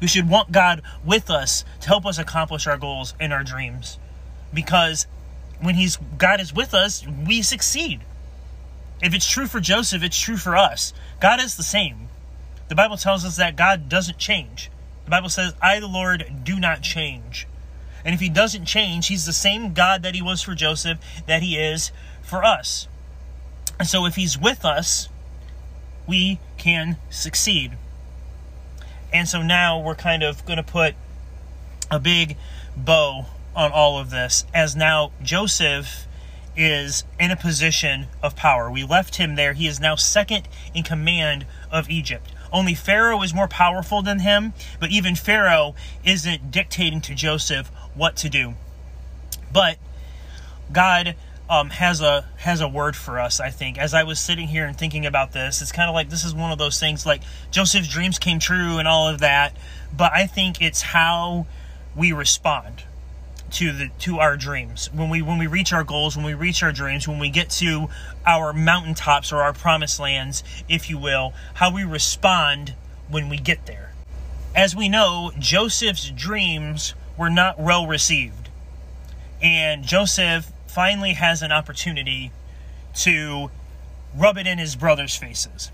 We 0.00 0.06
should 0.06 0.28
want 0.28 0.52
God 0.52 0.82
with 1.04 1.30
us 1.30 1.64
to 1.80 1.88
help 1.88 2.04
us 2.04 2.18
accomplish 2.18 2.66
our 2.66 2.76
goals 2.76 3.14
and 3.18 3.32
our 3.32 3.44
dreams. 3.44 3.98
Because 4.52 5.06
when 5.60 5.74
he's 5.74 5.96
God 6.18 6.40
is 6.40 6.52
with 6.52 6.74
us, 6.74 7.04
we 7.26 7.42
succeed. 7.42 8.00
If 9.02 9.14
it's 9.14 9.28
true 9.28 9.46
for 9.46 9.60
Joseph, 9.60 10.02
it's 10.02 10.18
true 10.18 10.36
for 10.36 10.56
us. 10.56 10.92
God 11.20 11.40
is 11.40 11.56
the 11.56 11.62
same. 11.62 12.08
The 12.68 12.74
Bible 12.74 12.96
tells 12.96 13.24
us 13.24 13.36
that 13.36 13.56
God 13.56 13.88
doesn't 13.88 14.18
change. 14.18 14.70
The 15.04 15.10
Bible 15.10 15.28
says, 15.28 15.54
I, 15.60 15.80
the 15.80 15.88
Lord, 15.88 16.44
do 16.44 16.60
not 16.60 16.82
change. 16.82 17.46
And 18.04 18.14
if 18.14 18.20
he 18.20 18.28
doesn't 18.28 18.66
change, 18.66 19.08
he's 19.08 19.26
the 19.26 19.32
same 19.32 19.74
God 19.74 20.02
that 20.02 20.14
he 20.14 20.22
was 20.22 20.42
for 20.42 20.54
Joseph 20.54 20.98
that 21.26 21.42
he 21.42 21.56
is 21.56 21.90
for 22.22 22.44
us. 22.44 22.88
And 23.78 23.88
so 23.88 24.06
if 24.06 24.16
he's 24.16 24.38
with 24.38 24.64
us, 24.64 25.08
we 26.06 26.38
can 26.58 26.96
succeed. 27.08 27.72
And 29.12 29.28
so 29.28 29.42
now 29.42 29.80
we're 29.80 29.94
kind 29.94 30.22
of 30.22 30.44
going 30.46 30.58
to 30.58 30.62
put 30.62 30.94
a 31.90 31.98
big 31.98 32.36
bow 32.76 33.26
on 33.54 33.72
all 33.72 33.98
of 33.98 34.10
this 34.10 34.44
as 34.54 34.76
now 34.76 35.12
Joseph 35.22 36.06
is 36.56 37.04
in 37.18 37.30
a 37.30 37.36
position 37.36 38.06
of 38.22 38.36
power. 38.36 38.70
We 38.70 38.84
left 38.84 39.16
him 39.16 39.34
there. 39.36 39.52
He 39.52 39.66
is 39.66 39.80
now 39.80 39.94
second 39.94 40.48
in 40.74 40.82
command 40.82 41.46
of 41.70 41.88
Egypt. 41.88 42.32
Only 42.52 42.74
Pharaoh 42.74 43.22
is 43.22 43.32
more 43.32 43.48
powerful 43.48 44.02
than 44.02 44.20
him, 44.20 44.52
but 44.80 44.90
even 44.90 45.14
Pharaoh 45.14 45.74
isn't 46.04 46.50
dictating 46.50 47.00
to 47.02 47.14
Joseph 47.14 47.70
what 47.94 48.16
to 48.16 48.28
do. 48.28 48.54
But 49.52 49.78
God 50.72 51.14
um, 51.48 51.70
has 51.70 52.00
a 52.00 52.28
has 52.38 52.60
a 52.60 52.68
word 52.68 52.96
for 52.96 53.18
us. 53.18 53.40
I 53.40 53.50
think 53.50 53.78
as 53.78 53.94
I 53.94 54.02
was 54.02 54.20
sitting 54.20 54.48
here 54.48 54.64
and 54.64 54.76
thinking 54.76 55.06
about 55.06 55.32
this, 55.32 55.62
it's 55.62 55.72
kind 55.72 55.88
of 55.88 55.94
like 55.94 56.10
this 56.10 56.24
is 56.24 56.34
one 56.34 56.52
of 56.52 56.58
those 56.58 56.78
things 56.78 57.06
like 57.06 57.22
Joseph's 57.50 57.88
dreams 57.88 58.18
came 58.18 58.38
true 58.38 58.78
and 58.78 58.86
all 58.86 59.08
of 59.08 59.20
that. 59.20 59.56
But 59.96 60.12
I 60.12 60.26
think 60.26 60.60
it's 60.60 60.82
how 60.82 61.46
we 61.96 62.12
respond 62.12 62.84
to 63.52 63.72
the 63.72 63.90
to 64.00 64.18
our 64.18 64.36
dreams. 64.36 64.90
When 64.92 65.08
we 65.08 65.22
when 65.22 65.38
we 65.38 65.46
reach 65.46 65.72
our 65.72 65.84
goals 65.84 66.16
when 66.16 66.24
we 66.24 66.34
reach 66.34 66.62
our 66.62 66.72
dreams 66.72 67.08
when 67.08 67.18
we 67.18 67.30
get 67.30 67.50
to 67.50 67.88
our 68.26 68.52
mountaintops 68.52 69.32
or 69.32 69.42
our 69.42 69.52
promised 69.52 69.98
lands 70.00 70.42
if 70.68 70.88
you 70.88 70.98
will 70.98 71.32
how 71.54 71.74
we 71.74 71.84
respond 71.84 72.74
when 73.08 73.28
we 73.28 73.36
get 73.36 73.66
there. 73.66 73.92
As 74.54 74.74
we 74.76 74.88
know 74.88 75.32
joseph's 75.38 76.10
dreams 76.10 76.94
were 77.16 77.30
not 77.30 77.58
well 77.58 77.86
received. 77.86 78.48
And 79.42 79.84
joseph 79.84 80.52
finally 80.66 81.14
has 81.14 81.42
an 81.42 81.50
opportunity 81.50 82.30
to 82.94 83.50
rub 84.16 84.36
it 84.36 84.46
in 84.46 84.58
his 84.58 84.76
brothers' 84.76 85.16
faces. 85.16 85.70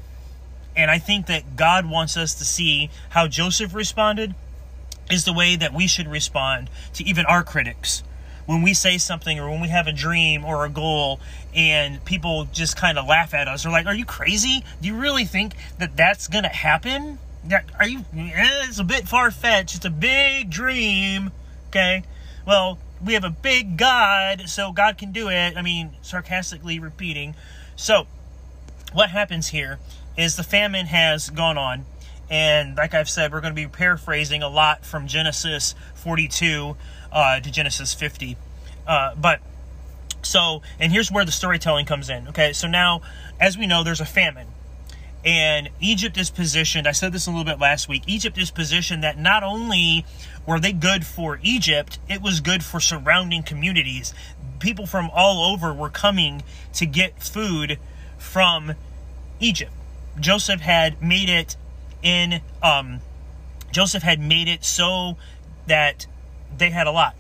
And 0.76 0.90
I 0.90 0.98
think 0.98 1.26
that 1.26 1.56
God 1.56 1.88
wants 1.88 2.16
us 2.16 2.34
to 2.34 2.44
see 2.44 2.90
how 3.10 3.28
Joseph 3.28 3.74
responded 3.74 4.34
is 5.10 5.24
the 5.24 5.32
way 5.32 5.56
that 5.56 5.72
we 5.72 5.86
should 5.86 6.08
respond 6.08 6.70
to 6.94 7.04
even 7.04 7.26
our 7.26 7.42
critics. 7.42 8.02
When 8.46 8.62
we 8.62 8.74
say 8.74 8.98
something 8.98 9.40
or 9.40 9.50
when 9.50 9.60
we 9.60 9.68
have 9.68 9.86
a 9.86 9.92
dream 9.92 10.44
or 10.44 10.64
a 10.64 10.68
goal 10.68 11.20
and 11.54 12.04
people 12.04 12.46
just 12.52 12.76
kind 12.76 12.98
of 12.98 13.06
laugh 13.06 13.34
at 13.34 13.48
us 13.48 13.66
or 13.66 13.70
like, 13.70 13.86
are 13.86 13.94
you 13.94 14.04
crazy? 14.04 14.64
Do 14.80 14.88
you 14.88 14.96
really 14.96 15.24
think 15.24 15.54
that 15.78 15.96
that's 15.96 16.28
to 16.28 16.42
happen? 16.48 17.18
Are 17.78 17.88
you, 17.88 18.00
eh, 18.16 18.66
it's 18.68 18.78
a 18.78 18.84
bit 18.84 19.08
far 19.08 19.30
fetched. 19.30 19.76
It's 19.76 19.84
a 19.84 19.90
big 19.90 20.50
dream. 20.50 21.32
Okay. 21.68 22.04
Well, 22.46 22.78
we 23.04 23.14
have 23.14 23.24
a 23.24 23.30
big 23.30 23.76
God, 23.76 24.48
so 24.48 24.72
God 24.72 24.98
can 24.98 25.12
do 25.12 25.28
it. 25.28 25.56
I 25.56 25.62
mean, 25.62 25.92
sarcastically 26.02 26.78
repeating. 26.78 27.34
So, 27.74 28.06
what 28.92 29.10
happens 29.10 29.48
here 29.48 29.78
is 30.16 30.36
the 30.36 30.42
famine 30.42 30.86
has 30.86 31.30
gone 31.30 31.58
on, 31.58 31.84
and 32.30 32.76
like 32.76 32.94
I've 32.94 33.08
said, 33.08 33.32
we're 33.32 33.40
going 33.40 33.54
to 33.54 33.60
be 33.60 33.68
paraphrasing 33.68 34.42
a 34.42 34.48
lot 34.48 34.84
from 34.84 35.06
Genesis 35.06 35.74
42 35.94 36.76
uh, 37.12 37.40
to 37.40 37.50
Genesis 37.50 37.94
50. 37.94 38.36
Uh, 38.86 39.14
but 39.14 39.40
so, 40.22 40.62
and 40.80 40.92
here's 40.92 41.10
where 41.10 41.24
the 41.24 41.32
storytelling 41.32 41.86
comes 41.86 42.10
in. 42.10 42.28
Okay, 42.28 42.52
so 42.52 42.66
now, 42.66 43.02
as 43.40 43.56
we 43.56 43.66
know, 43.66 43.84
there's 43.84 44.00
a 44.00 44.06
famine. 44.06 44.48
And 45.24 45.70
Egypt 45.80 46.16
is 46.18 46.30
positioned, 46.30 46.86
I 46.86 46.92
said 46.92 47.12
this 47.12 47.26
a 47.26 47.30
little 47.30 47.44
bit 47.44 47.58
last 47.58 47.88
week, 47.88 48.04
Egypt 48.06 48.38
is 48.38 48.50
positioned 48.50 49.02
that 49.02 49.18
not 49.18 49.42
only 49.42 50.04
were 50.46 50.60
they 50.60 50.72
good 50.72 51.04
for 51.04 51.40
Egypt, 51.42 51.98
it 52.08 52.22
was 52.22 52.40
good 52.40 52.64
for 52.64 52.78
surrounding 52.78 53.42
communities. 53.42 54.14
People 54.60 54.86
from 54.86 55.10
all 55.12 55.52
over 55.52 55.74
were 55.74 55.90
coming 55.90 56.44
to 56.74 56.86
get 56.86 57.22
food 57.22 57.78
from 58.18 58.74
Egypt. 59.40 59.72
Joseph 60.20 60.60
had 60.60 61.02
made 61.02 61.28
it 61.28 61.56
in 62.02 62.40
um, 62.62 63.00
Joseph 63.72 64.02
had 64.02 64.20
made 64.20 64.48
it 64.48 64.64
so 64.64 65.16
that 65.66 66.06
they 66.56 66.70
had 66.70 66.86
a 66.86 66.92
lot. 66.92 67.14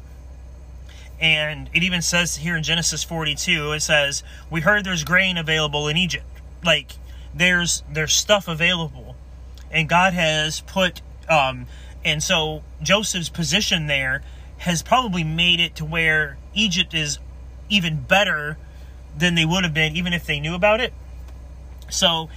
And 1.20 1.70
it 1.72 1.82
even 1.82 2.02
says 2.02 2.36
here 2.36 2.56
in 2.56 2.62
Genesis 2.62 3.02
42, 3.02 3.72
it 3.72 3.80
says, 3.80 4.22
We 4.50 4.60
heard 4.60 4.84
there's 4.84 5.04
grain 5.04 5.38
available 5.38 5.88
in 5.88 5.96
Egypt. 5.96 6.26
Like, 6.64 6.92
there's 7.34 7.82
there's 7.92 8.14
stuff 8.14 8.48
available, 8.48 9.14
and 9.70 9.88
God 9.88 10.14
has 10.14 10.62
put 10.62 11.02
um, 11.28 11.66
and 12.04 12.22
so 12.22 12.62
Joseph's 12.82 13.28
position 13.28 13.86
there 13.86 14.22
has 14.58 14.82
probably 14.82 15.22
made 15.22 15.60
it 15.60 15.76
to 15.76 15.84
where 15.84 16.38
Egypt 16.54 16.94
is 16.94 17.18
even 17.68 18.00
better 18.00 18.56
than 19.18 19.34
they 19.34 19.44
would 19.44 19.64
have 19.64 19.74
been 19.74 19.96
even 19.96 20.12
if 20.12 20.24
they 20.24 20.40
knew 20.40 20.54
about 20.54 20.80
it. 20.80 20.94
So 21.90 22.30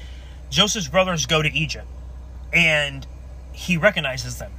Joseph's 0.49 0.89
brothers 0.89 1.25
go 1.25 1.41
to 1.41 1.49
Egypt 1.49 1.87
and 2.53 3.05
he 3.51 3.77
recognizes 3.77 4.39
them, 4.39 4.51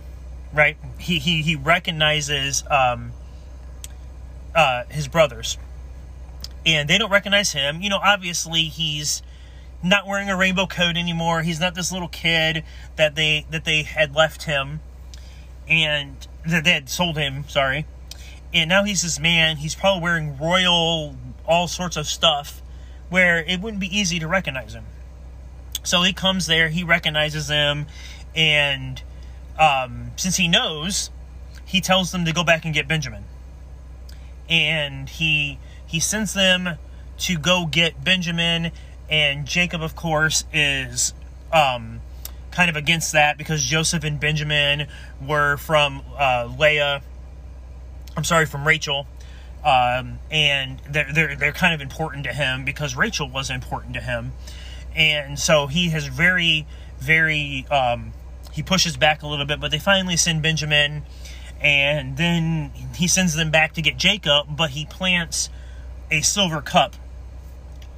right? 0.52 0.76
He 0.99 1.18
he 1.18 1.42
he 1.42 1.56
recognizes 1.56 2.64
um, 2.70 3.12
uh, 4.54 4.85
his 4.88 5.09
brothers, 5.09 5.59
and 6.64 6.88
they 6.88 6.99
don't 6.99 7.11
recognize 7.11 7.52
him. 7.52 7.80
You 7.80 7.90
know, 7.90 8.00
obviously 8.02 8.64
he's 8.64 9.23
not 9.82 10.06
wearing 10.06 10.28
a 10.28 10.37
rainbow 10.37 10.66
coat 10.66 10.97
anymore. 10.97 11.42
He's 11.42 11.61
not 11.61 11.75
this 11.75 11.92
little 11.92 12.09
kid 12.09 12.64
that 12.97 13.14
they 13.14 13.47
that 13.50 13.64
they 13.64 13.82
had 13.82 14.14
left 14.14 14.44
him 14.44 14.80
and 15.68 16.26
that 16.47 16.64
they 16.64 16.73
had 16.73 16.88
sold 16.88 17.16
him, 17.16 17.44
sorry. 17.49 17.87
And 18.52 18.68
now 18.68 18.85
he's 18.85 19.02
this 19.02 19.20
man, 19.20 19.59
he's 19.59 19.75
probably 19.75 20.02
wearing 20.02 20.37
royal 20.37 21.16
all 21.47 21.68
sorts 21.68 21.97
of 21.97 22.06
stuff 22.06 22.61
where 23.09 23.38
it 23.38 23.61
wouldn't 23.61 23.80
be 23.80 23.97
easy 23.97 24.18
to 24.18 24.28
recognize 24.28 24.75
him. 24.75 24.85
So 25.82 26.02
he 26.02 26.12
comes 26.12 26.46
there, 26.46 26.68
he 26.68 26.84
recognizes 26.84 27.49
them, 27.49 27.87
and 28.34 29.02
um, 29.58 30.12
since 30.16 30.37
he 30.37 30.49
knows, 30.49 31.10
he 31.64 31.80
tells 31.80 32.12
them 32.12 32.25
to 32.25 32.32
go 32.32 32.44
back 32.44 32.64
and 32.64 32.75
get 32.75 32.87
Benjamin. 32.87 33.25
And 34.49 35.08
he 35.08 35.58
he 35.87 36.00
sends 36.00 36.34
them 36.34 36.76
to 37.18 37.38
go 37.38 37.66
get 37.66 38.02
Benjamin 38.02 38.72
and 39.10 39.44
Jacob, 39.44 39.82
of 39.82 39.96
course, 39.96 40.44
is 40.52 41.12
um, 41.52 42.00
kind 42.52 42.70
of 42.70 42.76
against 42.76 43.12
that 43.12 43.37
because 43.37 43.64
Joseph 43.64 44.04
and 44.04 44.20
Benjamin 44.20 44.87
were 45.20 45.56
from 45.56 46.02
uh, 46.16 46.49
Leah. 46.58 47.02
I'm 48.16 48.25
sorry, 48.25 48.46
from 48.46 48.66
Rachel. 48.66 49.06
Um, 49.64 50.20
and 50.30 50.80
they're, 50.88 51.12
they're, 51.12 51.37
they're 51.37 51.52
kind 51.52 51.75
of 51.75 51.80
important 51.80 52.25
to 52.25 52.32
him 52.32 52.64
because 52.64 52.96
Rachel 52.96 53.28
was 53.28 53.50
important 53.50 53.94
to 53.94 54.00
him. 54.00 54.32
And 54.94 55.38
so 55.38 55.66
he 55.66 55.90
has 55.90 56.06
very, 56.06 56.66
very, 56.99 57.66
um, 57.70 58.12
he 58.52 58.62
pushes 58.62 58.97
back 58.97 59.23
a 59.23 59.26
little 59.26 59.47
bit, 59.47 59.61
but 59.61 59.70
they 59.70 59.78
finally 59.78 60.16
send 60.16 60.42
Benjamin 60.42 61.04
and 61.61 62.16
then 62.16 62.73
he 62.97 63.06
sends 63.06 63.35
them 63.35 63.50
back 63.50 63.75
to 63.75 63.82
get 63.82 63.97
Jacob, 63.97 64.47
but 64.56 64.70
he 64.70 64.87
plants 64.87 65.50
a 66.11 66.23
silver 66.23 66.62
cup 66.62 66.97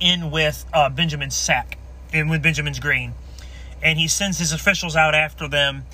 in 0.00 0.30
with 0.30 0.66
uh, 0.72 0.90
Benjamin's 0.90 1.37
sack, 1.37 1.78
in 2.12 2.28
with 2.28 2.42
Benjamin's 2.42 2.80
grain, 2.80 3.14
and 3.80 3.99
he 3.99 4.08
sends 4.08 4.38
his 4.38 4.52
officials 4.52 4.96
out 4.96 5.14
after 5.14 5.46
them, 5.46 5.84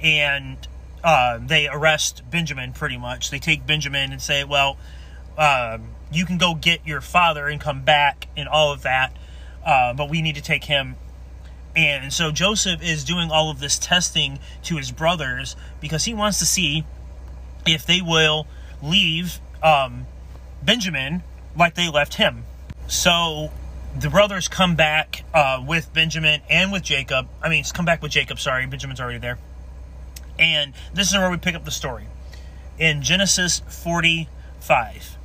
and 0.00 0.56
uh, 1.04 1.38
they 1.40 1.68
arrest 1.68 2.22
Benjamin. 2.30 2.72
Pretty 2.72 2.96
much, 2.96 3.30
they 3.30 3.38
take 3.38 3.66
Benjamin 3.66 4.10
and 4.10 4.22
say, 4.22 4.42
"Well, 4.42 4.78
um, 5.36 5.88
you 6.10 6.24
can 6.24 6.38
go 6.38 6.54
get 6.54 6.86
your 6.86 7.02
father 7.02 7.46
and 7.46 7.60
come 7.60 7.82
back 7.82 8.28
and 8.36 8.48
all 8.48 8.72
of 8.72 8.82
that, 8.82 9.12
uh, 9.64 9.92
but 9.94 10.08
we 10.08 10.22
need 10.22 10.34
to 10.36 10.42
take 10.42 10.64
him." 10.64 10.96
And 11.76 12.12
so 12.12 12.32
Joseph 12.32 12.82
is 12.82 13.04
doing 13.04 13.30
all 13.30 13.50
of 13.50 13.60
this 13.60 13.78
testing 13.78 14.40
to 14.64 14.76
his 14.76 14.90
brothers 14.90 15.54
because 15.80 16.06
he 16.06 16.14
wants 16.14 16.38
to 16.40 16.46
see 16.46 16.84
if 17.66 17.86
they 17.86 18.00
will 18.00 18.46
leave 18.82 19.40
um, 19.62 20.06
Benjamin 20.62 21.22
like 21.56 21.74
they 21.74 21.88
left 21.88 22.14
him. 22.14 22.44
So 22.88 23.50
the 23.98 24.10
brothers 24.10 24.48
come 24.48 24.76
back 24.76 25.24
uh, 25.34 25.62
with 25.66 25.92
Benjamin 25.92 26.40
and 26.48 26.72
with 26.72 26.82
Jacob. 26.82 27.28
I 27.42 27.48
mean, 27.48 27.64
come 27.72 27.84
back 27.84 28.02
with 28.02 28.12
Jacob, 28.12 28.38
sorry. 28.38 28.66
Benjamin's 28.66 29.00
already 29.00 29.18
there. 29.18 29.38
And 30.38 30.72
this 30.94 31.08
is 31.08 31.14
where 31.16 31.30
we 31.30 31.36
pick 31.36 31.54
up 31.54 31.64
the 31.64 31.70
story. 31.70 32.06
In 32.78 33.02
Genesis 33.02 33.60
45, 33.68 35.16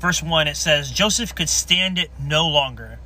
verse 0.00 0.22
1, 0.22 0.48
it 0.48 0.56
says 0.56 0.90
Joseph 0.90 1.34
could 1.34 1.48
stand 1.48 1.98
it 1.98 2.10
no 2.20 2.48
longer. 2.48 2.98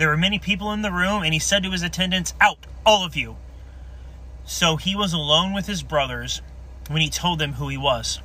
There 0.00 0.08
were 0.08 0.16
many 0.16 0.38
people 0.38 0.72
in 0.72 0.80
the 0.80 0.90
room, 0.90 1.22
and 1.22 1.34
he 1.34 1.38
said 1.38 1.62
to 1.62 1.72
his 1.72 1.82
attendants, 1.82 2.32
Out, 2.40 2.66
all 2.86 3.04
of 3.04 3.16
you. 3.16 3.36
So 4.46 4.76
he 4.76 4.96
was 4.96 5.12
alone 5.12 5.52
with 5.52 5.66
his 5.66 5.82
brothers 5.82 6.40
when 6.88 7.02
he 7.02 7.10
told 7.10 7.38
them 7.38 7.52
who 7.52 7.68
he 7.68 7.76
was. 7.76 8.18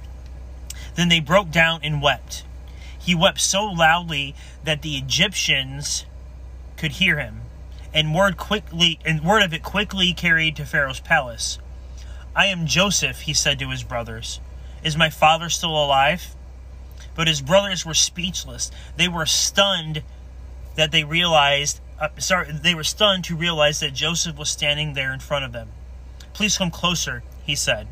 Then 0.95 1.09
they 1.09 1.19
broke 1.19 1.51
down 1.51 1.81
and 1.83 2.01
wept. 2.01 2.45
He 2.97 3.13
wept 3.13 3.41
so 3.41 3.65
loudly 3.65 4.35
that 4.63 4.83
the 4.83 4.95
Egyptians 4.95 6.05
could 6.77 6.93
hear 6.93 7.19
him, 7.19 7.41
and 7.93 8.15
word 8.15 8.37
quickly 8.37 8.97
and 9.03 9.21
word 9.21 9.43
of 9.43 9.53
it 9.53 9.61
quickly 9.61 10.13
carried 10.13 10.55
to 10.55 10.65
Pharaoh's 10.65 11.01
palace. 11.01 11.59
I 12.33 12.45
am 12.45 12.67
Joseph, 12.67 13.23
he 13.23 13.33
said 13.33 13.59
to 13.59 13.69
his 13.71 13.83
brothers. 13.83 14.39
Is 14.81 14.95
my 14.95 15.09
father 15.09 15.49
still 15.49 15.75
alive? 15.75 16.35
But 17.15 17.27
his 17.27 17.41
brothers 17.41 17.85
were 17.85 17.93
speechless. 17.93 18.71
They 18.95 19.09
were 19.09 19.25
stunned 19.25 20.03
that 20.75 20.91
they 20.91 21.03
realized 21.03 21.79
uh, 21.99 22.09
sorry, 22.17 22.51
they 22.51 22.75
were 22.75 22.83
stunned 22.83 23.23
to 23.25 23.35
realize 23.35 23.79
that 23.79 23.93
Joseph 23.93 24.37
was 24.37 24.49
standing 24.49 24.93
there 24.93 25.13
in 25.13 25.19
front 25.19 25.45
of 25.45 25.53
them. 25.53 25.69
Please 26.33 26.57
come 26.57 26.71
closer, 26.71 27.23
he 27.45 27.55
said. 27.55 27.87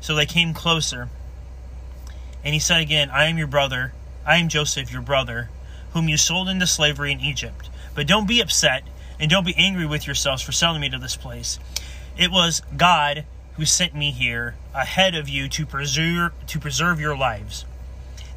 So 0.00 0.14
they 0.14 0.26
came 0.26 0.52
closer. 0.52 1.08
And 2.44 2.54
he 2.54 2.60
said 2.60 2.80
again, 2.80 3.10
I 3.10 3.26
am 3.26 3.38
your 3.38 3.46
brother, 3.46 3.92
I 4.26 4.38
am 4.38 4.48
Joseph, 4.48 4.92
your 4.92 5.02
brother, 5.02 5.50
whom 5.92 6.08
you 6.08 6.16
sold 6.16 6.48
into 6.48 6.66
slavery 6.66 7.12
in 7.12 7.20
Egypt. 7.20 7.70
But 7.94 8.08
don't 8.08 8.26
be 8.26 8.40
upset, 8.40 8.82
and 9.20 9.30
don't 9.30 9.46
be 9.46 9.54
angry 9.56 9.86
with 9.86 10.06
yourselves 10.06 10.42
for 10.42 10.50
selling 10.50 10.80
me 10.80 10.88
to 10.90 10.98
this 10.98 11.16
place. 11.16 11.60
It 12.18 12.32
was 12.32 12.62
God 12.76 13.24
who 13.54 13.64
sent 13.64 13.94
me 13.94 14.10
here 14.10 14.56
ahead 14.74 15.14
of 15.14 15.28
you 15.28 15.48
to 15.50 15.66
preserve 15.66 16.32
to 16.48 16.58
preserve 16.58 16.98
your 16.98 17.16
lives. 17.16 17.64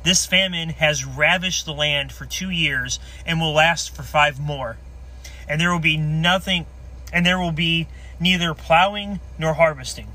This 0.06 0.26
famine 0.26 0.70
has 0.70 1.04
ravished 1.04 1.66
the 1.66 1.74
land 1.74 2.12
for 2.12 2.26
2 2.26 2.52
years 2.52 3.00
and 3.26 3.42
will 3.42 3.54
last 3.54 3.94
for 3.94 4.04
5 4.04 4.40
more. 4.40 4.78
And 5.50 5.60
there 5.60 5.72
will 5.72 5.80
be 5.80 5.98
nothing 5.98 6.68
and 7.12 7.26
there 7.26 7.40
will 7.40 7.52
be 7.52 7.88
neither 8.20 8.54
plowing 8.54 9.20
nor 9.40 9.56
harvesting. 9.56 10.12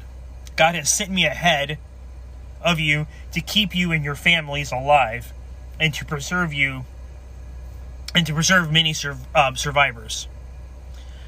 God 0.54 0.76
has 0.76 0.92
sent 0.92 1.10
me 1.10 1.26
ahead 1.26 1.78
of 2.62 2.78
you 2.78 3.08
to 3.32 3.40
keep 3.40 3.74
you 3.74 3.90
and 3.90 4.04
your 4.04 4.14
families 4.14 4.70
alive 4.70 5.32
and 5.80 5.92
to 5.94 6.04
preserve 6.04 6.52
you 6.52 6.84
and 8.14 8.26
to 8.26 8.34
preserve 8.34 8.70
many 8.70 8.92
sur- 8.92 9.16
uh, 9.34 9.54
survivors. 9.54 10.28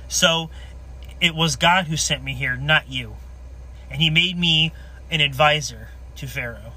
So 0.08 0.50
it 1.20 1.34
was 1.34 1.56
God 1.56 1.86
who 1.86 1.96
sent 1.96 2.22
me 2.22 2.34
here, 2.34 2.56
not 2.56 2.88
you. 2.88 3.16
And 3.90 4.00
he 4.00 4.10
made 4.10 4.38
me 4.38 4.72
an 5.10 5.20
advisor 5.20 5.88
to 6.16 6.26
Pharaoh, 6.26 6.72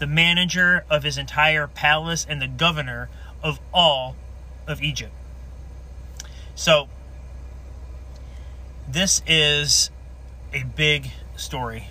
the 0.00 0.06
manager 0.06 0.84
of 0.90 1.04
his 1.04 1.16
entire 1.16 1.68
palace 1.68 2.26
and 2.28 2.42
the 2.42 2.48
governor 2.48 3.08
of 3.42 3.60
all 3.72 4.16
of 4.66 4.82
Egypt. 4.82 5.12
So 6.54 6.88
this 8.88 9.22
is 9.26 9.90
a 10.52 10.64
big 10.64 11.10
story. 11.36 11.88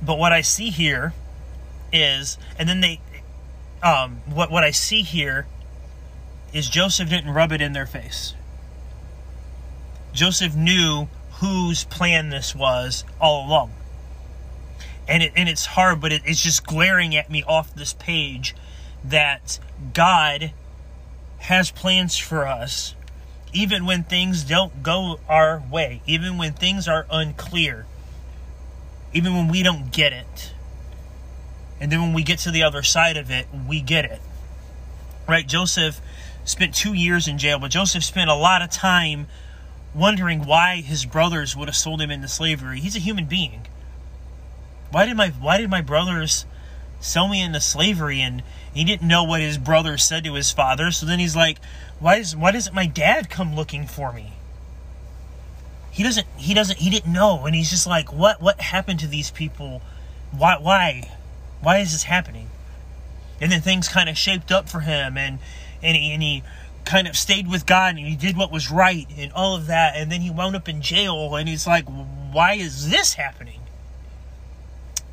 But 0.00 0.18
what 0.18 0.32
I 0.32 0.42
see 0.42 0.70
here 0.70 1.14
is, 1.92 2.38
and 2.58 2.68
then 2.68 2.80
they, 2.80 3.00
um, 3.82 4.20
what 4.26 4.50
what 4.50 4.62
I 4.62 4.70
see 4.70 5.02
here 5.02 5.46
is 6.52 6.68
Joseph 6.68 7.08
didn't 7.08 7.32
rub 7.32 7.50
it 7.50 7.60
in 7.60 7.72
their 7.72 7.86
face. 7.86 8.34
Joseph 10.12 10.54
knew 10.54 11.08
whose 11.40 11.84
plan 11.84 12.30
this 12.30 12.54
was 12.54 13.04
all 13.20 13.46
along. 13.46 13.72
And 15.08 15.22
it, 15.22 15.32
and 15.34 15.48
it's 15.48 15.64
hard, 15.64 16.00
but 16.00 16.12
it, 16.12 16.22
it's 16.24 16.42
just 16.42 16.66
glaring 16.66 17.16
at 17.16 17.30
me 17.30 17.42
off 17.42 17.74
this 17.74 17.94
page 17.94 18.54
that 19.04 19.58
God 19.94 20.52
has 21.38 21.70
plans 21.70 22.16
for 22.16 22.46
us 22.46 22.94
even 23.52 23.86
when 23.86 24.04
things 24.04 24.44
don't 24.44 24.82
go 24.82 25.20
our 25.28 25.62
way, 25.70 26.02
even 26.06 26.38
when 26.38 26.52
things 26.52 26.86
are 26.86 27.06
unclear, 27.10 27.86
even 29.12 29.34
when 29.34 29.48
we 29.48 29.62
don't 29.62 29.90
get 29.90 30.12
it. 30.12 30.52
And 31.80 31.90
then 31.90 32.00
when 32.00 32.12
we 32.12 32.22
get 32.22 32.40
to 32.40 32.50
the 32.50 32.62
other 32.62 32.82
side 32.82 33.16
of 33.16 33.30
it, 33.30 33.46
we 33.66 33.80
get 33.80 34.04
it. 34.04 34.20
Right? 35.28 35.46
Joseph 35.46 36.00
spent 36.44 36.74
two 36.74 36.92
years 36.92 37.28
in 37.28 37.38
jail, 37.38 37.58
but 37.58 37.70
Joseph 37.70 38.04
spent 38.04 38.30
a 38.30 38.34
lot 38.34 38.62
of 38.62 38.70
time 38.70 39.26
wondering 39.94 40.44
why 40.44 40.76
his 40.76 41.04
brothers 41.04 41.56
would 41.56 41.68
have 41.68 41.76
sold 41.76 42.00
him 42.00 42.10
into 42.10 42.28
slavery. 42.28 42.80
He's 42.80 42.96
a 42.96 43.00
human 43.00 43.26
being. 43.26 43.66
Why 44.90 45.06
did 45.06 45.16
my 45.16 45.28
why 45.28 45.58
did 45.58 45.70
my 45.70 45.80
brothers 45.80 46.46
sell 47.00 47.28
me 47.28 47.42
into 47.42 47.60
slavery? 47.60 48.20
And 48.20 48.42
he 48.72 48.84
didn't 48.84 49.06
know 49.06 49.24
what 49.24 49.40
his 49.40 49.58
brother 49.58 49.98
said 49.98 50.24
to 50.24 50.34
his 50.34 50.50
father. 50.50 50.90
So 50.90 51.06
then 51.06 51.18
he's 51.18 51.36
like, 51.36 51.58
why 51.98 52.16
is 52.16 52.34
why 52.36 52.52
doesn't 52.52 52.74
my 52.74 52.86
dad 52.86 53.28
come 53.28 53.54
looking 53.54 53.86
for 53.86 54.12
me? 54.12 54.34
He 55.90 56.02
doesn't 56.02 56.26
he 56.36 56.54
doesn't 56.54 56.78
he 56.78 56.90
didn't 56.90 57.12
know 57.12 57.44
and 57.44 57.54
he's 57.54 57.70
just 57.70 57.86
like, 57.86 58.12
what 58.12 58.40
what 58.40 58.60
happened 58.60 59.00
to 59.00 59.06
these 59.06 59.30
people? 59.30 59.82
Why 60.30 60.56
why? 60.58 61.10
Why 61.60 61.78
is 61.78 61.92
this 61.92 62.04
happening? 62.04 62.50
And 63.40 63.52
then 63.52 63.60
things 63.60 63.88
kind 63.88 64.08
of 64.08 64.16
shaped 64.16 64.50
up 64.50 64.68
for 64.68 64.80
him 64.80 65.16
and 65.16 65.38
and 65.82 65.96
he, 65.96 66.12
and 66.12 66.22
he 66.22 66.42
kind 66.84 67.06
of 67.06 67.16
stayed 67.16 67.48
with 67.48 67.66
God 67.66 67.96
and 67.96 68.06
he 68.06 68.16
did 68.16 68.36
what 68.36 68.50
was 68.50 68.70
right 68.70 69.06
and 69.16 69.32
all 69.32 69.54
of 69.54 69.66
that. 69.66 69.94
And 69.96 70.10
then 70.10 70.22
he 70.22 70.30
wound 70.30 70.56
up 70.56 70.68
in 70.68 70.80
jail 70.80 71.36
and 71.36 71.48
he's 71.48 71.66
like, 71.66 71.84
why 71.84 72.54
is 72.54 72.90
this 72.90 73.14
happening? 73.14 73.57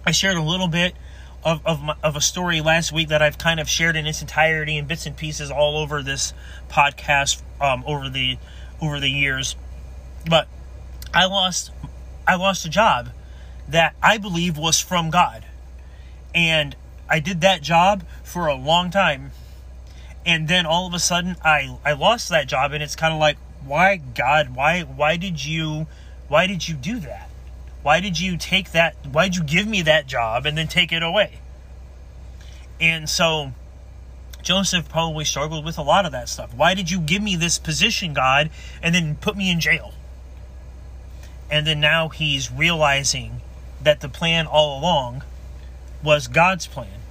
I 0.05 0.11
shared 0.11 0.37
a 0.37 0.41
little 0.41 0.67
bit 0.67 0.95
of, 1.43 1.65
of, 1.65 1.81
my, 1.81 1.95
of 2.03 2.15
a 2.15 2.21
story 2.21 2.61
last 2.61 2.91
week 2.91 3.09
that 3.09 3.21
I've 3.21 3.37
kind 3.37 3.59
of 3.59 3.69
shared 3.69 3.95
in 3.95 4.07
its 4.07 4.21
entirety 4.21 4.77
in 4.77 4.85
bits 4.85 5.05
and 5.05 5.15
pieces 5.15 5.51
all 5.51 5.77
over 5.77 6.01
this 6.01 6.33
podcast 6.69 7.41
um, 7.61 7.83
over 7.85 8.09
the 8.09 8.37
over 8.81 8.99
the 8.99 9.09
years. 9.09 9.55
But 10.29 10.47
I 11.13 11.25
lost 11.25 11.71
I 12.27 12.35
lost 12.35 12.65
a 12.65 12.69
job 12.69 13.09
that 13.67 13.95
I 14.01 14.17
believe 14.17 14.57
was 14.57 14.79
from 14.79 15.09
God. 15.09 15.45
And 16.33 16.75
I 17.09 17.19
did 17.19 17.41
that 17.41 17.61
job 17.61 18.03
for 18.23 18.47
a 18.47 18.55
long 18.55 18.91
time 18.91 19.31
and 20.25 20.47
then 20.47 20.65
all 20.65 20.87
of 20.87 20.93
a 20.93 20.99
sudden 20.99 21.35
I 21.43 21.77
I 21.85 21.93
lost 21.93 22.29
that 22.29 22.47
job 22.47 22.73
and 22.73 22.81
it's 22.81 22.95
kind 22.95 23.13
of 23.13 23.19
like 23.19 23.37
why 23.63 23.97
God 23.97 24.55
why 24.55 24.81
why 24.81 25.17
did 25.17 25.43
you 25.43 25.87
why 26.27 26.47
did 26.47 26.67
you 26.67 26.75
do 26.75 26.99
that 27.01 27.24
why 27.85 27.99
did 27.99 28.19
you 28.19 28.35
take 28.35 28.71
that 28.71 28.95
why 29.11 29.25
did 29.25 29.35
you 29.35 29.43
give 29.43 29.67
me 29.67 29.83
that 29.83 30.07
job 30.07 30.47
and 30.47 30.57
then 30.57 30.67
take 30.67 30.91
it 30.91 31.03
away? 31.03 31.37
And 32.81 33.07
so 33.07 33.51
Joseph 34.41 34.89
probably 34.89 35.23
struggled 35.23 35.63
with 35.63 35.77
a 35.77 35.83
lot 35.83 36.03
of 36.03 36.11
that 36.11 36.27
stuff. 36.27 36.51
Why 36.55 36.73
did 36.73 36.89
you 36.89 36.99
give 36.99 37.21
me 37.21 37.35
this 37.35 37.59
position 37.59 38.15
God 38.15 38.49
and 38.81 38.95
then 38.95 39.17
put 39.17 39.37
me 39.37 39.51
in 39.51 39.59
jail? 39.59 39.93
And 41.51 41.67
then 41.67 41.79
now 41.79 42.09
he's 42.09 42.51
realizing 42.51 43.41
that 43.83 44.01
the 44.01 44.09
plan 44.09 44.47
all 44.47 44.79
along 44.79 45.21
was 46.01 46.27
God's 46.27 46.65
plan 46.65 47.01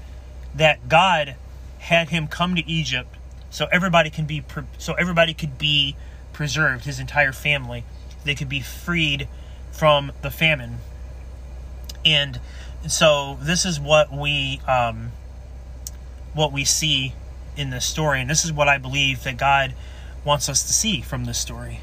that 0.57 0.89
God 0.89 1.37
had 1.79 2.09
him 2.09 2.27
come 2.27 2.57
to 2.57 2.69
Egypt 2.69 3.15
so 3.49 3.67
everybody 3.71 4.11
can 4.11 4.27
be 4.27 4.43
so 4.79 4.95
everybody 4.95 5.35
could 5.35 5.57
be 5.57 5.95
preserved 6.33 6.85
his 6.85 6.99
entire 6.99 7.33
family. 7.33 7.85
They 8.25 8.35
could 8.35 8.49
be 8.49 8.61
freed 8.61 9.29
from 9.75 10.13
the 10.23 10.31
famine. 10.31 10.79
And 12.05 12.41
so 12.87 13.39
this 13.41 13.65
is 13.65 13.81
what 13.81 14.13
we 14.13 14.61
um, 14.69 15.13
what 16.33 16.53
we 16.53 16.65
see 16.65 17.15
in 17.57 17.71
this 17.71 17.85
story. 17.85 18.21
And 18.21 18.31
this 18.31 18.45
is 18.45 18.53
what 18.53 18.69
I 18.69 18.79
believe 18.79 19.25
that 19.25 19.37
God 19.37 19.75
wants 20.25 20.49
us 20.49 20.63
to 20.65 20.73
see 20.73 21.01
from 21.01 21.25
this 21.25 21.39
story. 21.39 21.81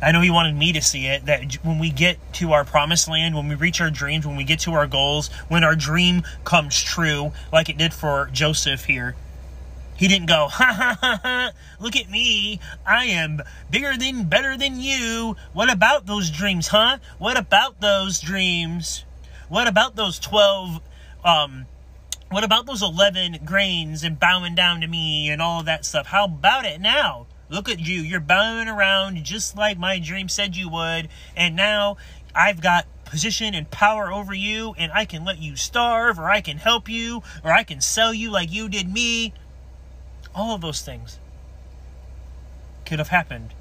I 0.00 0.10
know 0.10 0.20
he 0.20 0.30
wanted 0.30 0.56
me 0.56 0.72
to 0.72 0.82
see 0.82 1.06
it 1.06 1.26
that 1.26 1.54
when 1.62 1.78
we 1.78 1.90
get 1.90 2.18
to 2.34 2.52
our 2.52 2.64
promised 2.64 3.08
land, 3.08 3.36
when 3.36 3.46
we 3.46 3.54
reach 3.54 3.80
our 3.80 3.90
dreams, 3.90 4.26
when 4.26 4.36
we 4.36 4.42
get 4.42 4.58
to 4.60 4.72
our 4.72 4.88
goals, 4.88 5.28
when 5.46 5.62
our 5.62 5.76
dream 5.76 6.24
comes 6.44 6.80
true, 6.80 7.32
like 7.52 7.68
it 7.68 7.78
did 7.78 7.94
for 7.94 8.28
Joseph 8.32 8.86
here, 8.86 9.14
he 9.96 10.08
didn't 10.08 10.26
go, 10.26 10.48
ha 10.48 10.72
ha 10.72 10.98
ha 11.00 11.20
ha, 11.22 11.52
look 11.80 11.96
at 11.96 12.10
me. 12.10 12.60
I 12.86 13.06
am 13.06 13.42
bigger 13.70 13.96
than, 13.96 14.24
better 14.24 14.56
than 14.56 14.80
you. 14.80 15.36
What 15.52 15.72
about 15.72 16.06
those 16.06 16.30
dreams, 16.30 16.68
huh? 16.68 16.98
What 17.18 17.38
about 17.38 17.80
those 17.80 18.20
dreams? 18.20 19.04
What 19.48 19.68
about 19.68 19.96
those 19.96 20.18
12, 20.18 20.80
um, 21.24 21.66
what 22.30 22.44
about 22.44 22.66
those 22.66 22.82
11 22.82 23.40
grains 23.44 24.02
and 24.02 24.18
bowing 24.18 24.54
down 24.54 24.80
to 24.80 24.86
me 24.86 25.28
and 25.28 25.42
all 25.42 25.60
of 25.60 25.66
that 25.66 25.84
stuff? 25.84 26.06
How 26.06 26.24
about 26.24 26.64
it 26.64 26.80
now? 26.80 27.26
Look 27.50 27.68
at 27.68 27.78
you. 27.78 28.00
You're 28.00 28.20
bowing 28.20 28.68
around 28.68 29.22
just 29.24 29.56
like 29.56 29.78
my 29.78 29.98
dream 29.98 30.30
said 30.30 30.56
you 30.56 30.70
would. 30.70 31.10
And 31.36 31.54
now 31.54 31.98
I've 32.34 32.62
got 32.62 32.86
position 33.04 33.54
and 33.54 33.70
power 33.70 34.10
over 34.10 34.32
you, 34.32 34.74
and 34.78 34.90
I 34.90 35.04
can 35.04 35.22
let 35.22 35.38
you 35.38 35.54
starve, 35.54 36.18
or 36.18 36.30
I 36.30 36.40
can 36.40 36.56
help 36.56 36.88
you, 36.88 37.22
or 37.44 37.52
I 37.52 37.62
can 37.62 37.82
sell 37.82 38.14
you 38.14 38.30
like 38.30 38.50
you 38.50 38.70
did 38.70 38.90
me. 38.90 39.34
All 40.34 40.54
of 40.54 40.60
those 40.60 40.82
things 40.82 41.18
could 42.86 42.98
have 42.98 43.08
happened. 43.08 43.54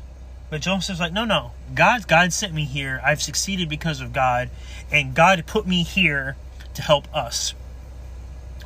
But 0.50 0.62
Joseph's 0.62 1.00
like, 1.00 1.14
no, 1.14 1.26
no. 1.26 1.52
God, 1.74 2.08
God 2.08 2.34
sent 2.34 2.54
me 2.54 2.66
here. 2.66 3.02
I've 3.04 3.22
succeeded 3.22 3.70
because 3.70 4.02
of 4.02 4.12
God, 4.12 4.50
and 4.92 5.16
God 5.16 5.44
put 5.48 5.66
me 5.66 5.84
here 5.84 6.36
to 6.74 6.82
help 6.82 7.14
us. 7.16 7.54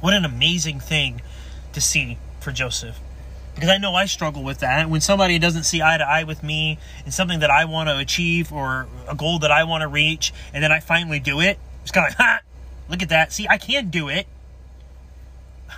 What 0.01 0.13
an 0.13 0.25
amazing 0.25 0.79
thing 0.79 1.21
to 1.73 1.81
see 1.81 2.17
for 2.39 2.51
Joseph 2.51 2.99
because 3.55 3.69
I 3.69 3.77
know 3.77 3.95
I 3.95 4.05
struggle 4.05 4.43
with 4.43 4.59
that. 4.59 4.89
When 4.89 5.01
somebody 5.01 5.39
doesn't 5.39 5.63
see 5.63 5.81
eye 5.81 5.97
to 5.97 6.07
eye 6.07 6.25
with 6.25 6.43
me 6.43 6.77
in 7.05 7.11
something 7.11 7.39
that 7.39 7.49
I 7.49 7.65
want 7.65 7.89
to 7.89 7.97
achieve 7.97 8.51
or 8.51 8.87
a 9.07 9.15
goal 9.15 9.39
that 9.39 9.51
I 9.51 9.63
want 9.63 9.81
to 9.81 9.87
reach, 9.87 10.33
and 10.53 10.61
then 10.61 10.71
I 10.71 10.81
finally 10.81 11.19
do 11.19 11.39
it, 11.39 11.57
it's 11.81 11.91
kind 11.91 12.05
of 12.07 12.11
like, 12.11 12.17
ha, 12.27 12.39
look 12.89 13.01
at 13.01 13.09
that. 13.09 13.31
See, 13.31 13.47
I 13.49 13.57
can 13.57 13.89
do 13.89 14.09
it. 14.09 14.27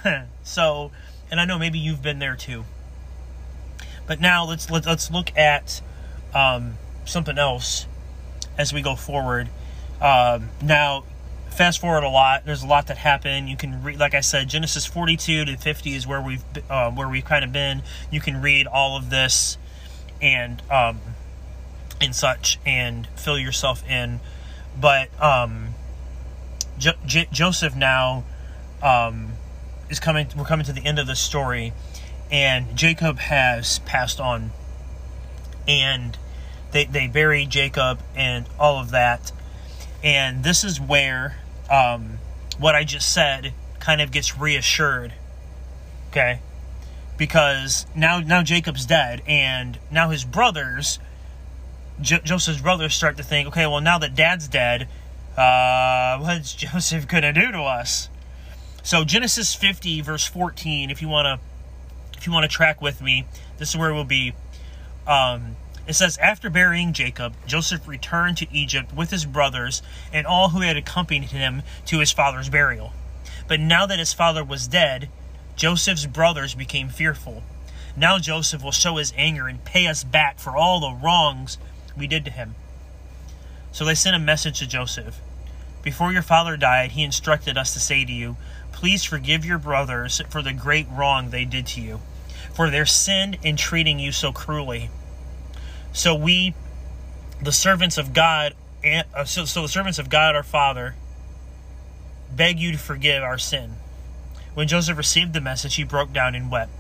so, 0.44 0.92
and 1.32 1.40
I 1.40 1.46
know 1.46 1.58
maybe 1.58 1.80
you've 1.80 2.02
been 2.02 2.20
there 2.20 2.36
too. 2.36 2.66
But 4.06 4.20
now 4.22 4.46
let's 4.46 4.70
let's, 4.70 4.88
let's 4.88 5.12
look 5.12 5.36
at 5.38 5.82
um, 6.34 6.76
something 7.06 7.38
else 7.38 7.86
as 8.58 8.74
we 8.74 8.82
go 8.82 8.96
forward. 8.96 9.50
Um, 10.02 10.50
now, 10.62 11.04
fast 11.50 11.82
forward 11.82 12.04
a 12.04 12.10
lot. 12.10 12.46
There's 12.46 12.64
a 12.64 12.68
lot 12.68 12.88
that 12.88 12.98
happened. 12.98 13.50
You 13.50 13.58
can 13.58 13.84
read, 13.84 14.00
like 14.00 14.14
I 14.14 14.22
said, 14.22 14.48
Genesis 14.48 14.86
42 14.86 15.46
to 15.46 15.58
50 15.58 15.94
is 15.94 16.08
where 16.08 16.22
we've 16.22 16.44
uh, 16.70 16.92
where 16.92 17.10
we've 17.10 17.26
kind 17.26 17.44
of 17.44 17.52
been. 17.52 17.82
You 18.12 18.22
can 18.22 18.42
read 18.42 18.68
all 18.68 18.98
of 18.98 19.10
this 19.10 19.58
and 20.22 20.62
um, 20.72 21.02
and 22.00 22.16
such 22.16 22.60
and 22.66 23.08
fill 23.16 23.38
yourself 23.38 23.88
in. 23.90 24.20
But 24.80 25.10
um, 25.22 25.70
jo- 26.78 26.92
J- 27.06 27.28
Joseph 27.32 27.76
now 27.76 28.24
um, 28.82 29.34
is 29.90 30.00
coming. 30.00 30.28
We're 30.38 30.46
coming 30.46 30.66
to 30.66 30.74
the 30.74 30.86
end 30.86 31.00
of 31.00 31.08
the 31.08 31.16
story, 31.16 31.74
and 32.32 32.76
Jacob 32.76 33.20
has 33.20 33.80
passed 33.80 34.20
on. 34.20 34.52
and 35.68 36.18
they 36.72 36.86
they 36.86 37.08
bury 37.08 37.46
Jacob 37.46 38.00
and 38.16 38.46
all 38.60 38.80
of 38.80 38.92
that. 38.92 39.32
And 40.04 40.44
this 40.44 40.64
is 40.64 40.80
where 40.80 41.38
um, 41.72 42.20
what 42.58 42.76
I 42.76 42.84
just 42.84 43.12
said 43.12 43.54
kind 43.80 44.02
of 44.02 44.12
gets 44.12 44.38
reassured. 44.38 45.14
Okay, 46.10 46.40
because 47.18 47.86
now 47.96 48.20
now 48.20 48.44
Jacob's 48.44 48.86
dead, 48.86 49.22
and 49.28 49.78
now 49.92 50.10
his 50.10 50.24
brothers, 50.26 51.00
jo- 52.02 52.20
Joseph's 52.24 52.62
brothers, 52.62 52.94
start 52.94 53.18
to 53.18 53.24
think, 53.24 53.48
okay, 53.50 53.66
well 53.68 53.82
now 53.82 53.98
that 53.98 54.16
Dad's 54.16 54.48
dead, 54.48 54.88
uh, 55.38 56.18
what's 56.20 56.54
Joseph 56.54 57.08
gonna 57.08 57.34
do 57.34 57.52
to 57.52 57.62
us? 57.62 58.10
So 58.88 59.04
Genesis 59.04 59.54
50 59.54 60.00
verse 60.00 60.26
14, 60.26 60.90
if 60.92 61.02
you 61.02 61.10
wanna 61.10 61.42
if 62.16 62.26
you 62.26 62.32
want 62.32 62.46
to 62.46 62.48
track 62.48 62.82
with 62.82 63.02
me, 63.02 63.26
this 63.58 63.72
is 63.72 63.76
where 63.76 63.94
we'll 63.94 64.06
be. 64.06 64.34
Um, 65.06 65.58
it 65.86 65.92
says, 65.92 66.18
After 66.20 66.50
burying 66.50 66.94
Jacob, 66.94 67.34
Joseph 67.46 67.86
returned 67.86 68.38
to 68.38 68.48
Egypt 68.50 68.96
with 68.96 69.12
his 69.12 69.26
brothers 69.26 69.82
and 70.14 70.26
all 70.26 70.50
who 70.50 70.62
had 70.62 70.78
accompanied 70.78 71.32
him 71.32 71.64
to 71.88 72.00
his 72.00 72.14
father's 72.14 72.48
burial. 72.48 72.94
But 73.50 73.60
now 73.60 73.86
that 73.88 74.00
his 74.00 74.14
father 74.14 74.42
was 74.42 74.70
dead, 74.70 75.10
Joseph's 75.58 76.06
brothers 76.06 76.56
became 76.56 76.88
fearful. 76.88 77.44
Now 77.98 78.20
Joseph 78.20 78.64
will 78.64 78.72
show 78.72 78.96
his 78.96 79.12
anger 79.18 79.50
and 79.50 79.66
pay 79.66 79.88
us 79.88 80.06
back 80.06 80.40
for 80.40 80.56
all 80.56 80.80
the 80.80 80.98
wrongs 81.04 81.58
we 81.98 82.08
did 82.08 82.24
to 82.24 82.32
him. 82.32 82.56
So 83.74 83.84
they 83.84 83.96
sent 83.96 84.16
a 84.16 84.20
message 84.20 84.60
to 84.60 84.66
Joseph. 84.66 85.20
Before 85.84 86.12
your 86.12 86.22
father 86.22 86.58
died, 86.58 86.92
he 86.92 87.04
instructed 87.04 87.58
us 87.58 87.74
to 87.74 87.80
say 87.80 88.04
to 88.04 88.12
you, 88.12 88.36
Please 88.78 89.04
forgive 89.04 89.44
your 89.44 89.58
brothers 89.58 90.22
for 90.30 90.44
the 90.44 90.54
great 90.54 90.86
wrong 90.92 91.32
they 91.32 91.46
did 91.46 91.66
to 91.66 91.82
you, 91.82 92.00
for 92.54 92.70
their 92.70 92.86
sin 92.86 93.36
in 93.42 93.58
treating 93.58 93.98
you 93.98 94.12
so 94.12 94.32
cruelly. 94.32 94.92
So 95.94 96.14
we, 96.14 96.54
the 97.42 97.52
servants 97.52 97.98
of 97.98 98.14
God, 98.14 98.54
uh, 98.86 99.26
so, 99.26 99.46
so 99.46 99.64
the 99.64 99.68
servants 99.68 99.98
of 99.98 100.12
God 100.12 100.36
our 100.36 100.44
Father, 100.44 100.94
beg 102.32 102.60
you 102.60 102.72
to 102.72 102.78
forgive 102.78 103.24
our 103.24 103.40
sin. 103.40 103.72
When 104.54 104.68
Joseph 104.68 104.96
received 104.96 105.34
the 105.34 105.42
message, 105.42 105.74
he 105.74 105.84
broke 105.84 106.14
down 106.14 106.36
and 106.36 106.52
wept. 106.52 106.72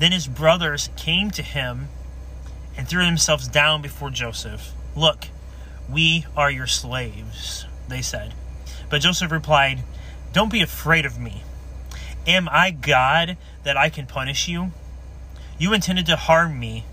Then 0.00 0.10
his 0.10 0.26
brothers 0.26 0.90
came 0.96 1.30
to 1.30 1.42
him 1.44 1.86
and 2.76 2.88
threw 2.88 3.04
themselves 3.04 3.46
down 3.46 3.80
before 3.80 4.10
Joseph. 4.10 4.72
Look, 4.96 5.28
we 5.88 6.26
are 6.36 6.50
your 6.50 6.66
slaves, 6.66 7.66
they 7.86 8.02
said. 8.02 8.34
But 8.88 9.02
Joseph 9.02 9.30
replied, 9.30 9.84
Don't 10.32 10.52
be 10.52 10.62
afraid 10.62 11.04
of 11.04 11.18
me. 11.18 11.42
Am 12.26 12.48
I 12.50 12.70
God 12.70 13.36
that 13.64 13.76
I 13.76 13.88
can 13.88 14.06
punish 14.06 14.46
you? 14.46 14.72
You 15.58 15.72
intended 15.72 16.06
to 16.06 16.16
harm 16.16 16.58
me, 16.58 16.84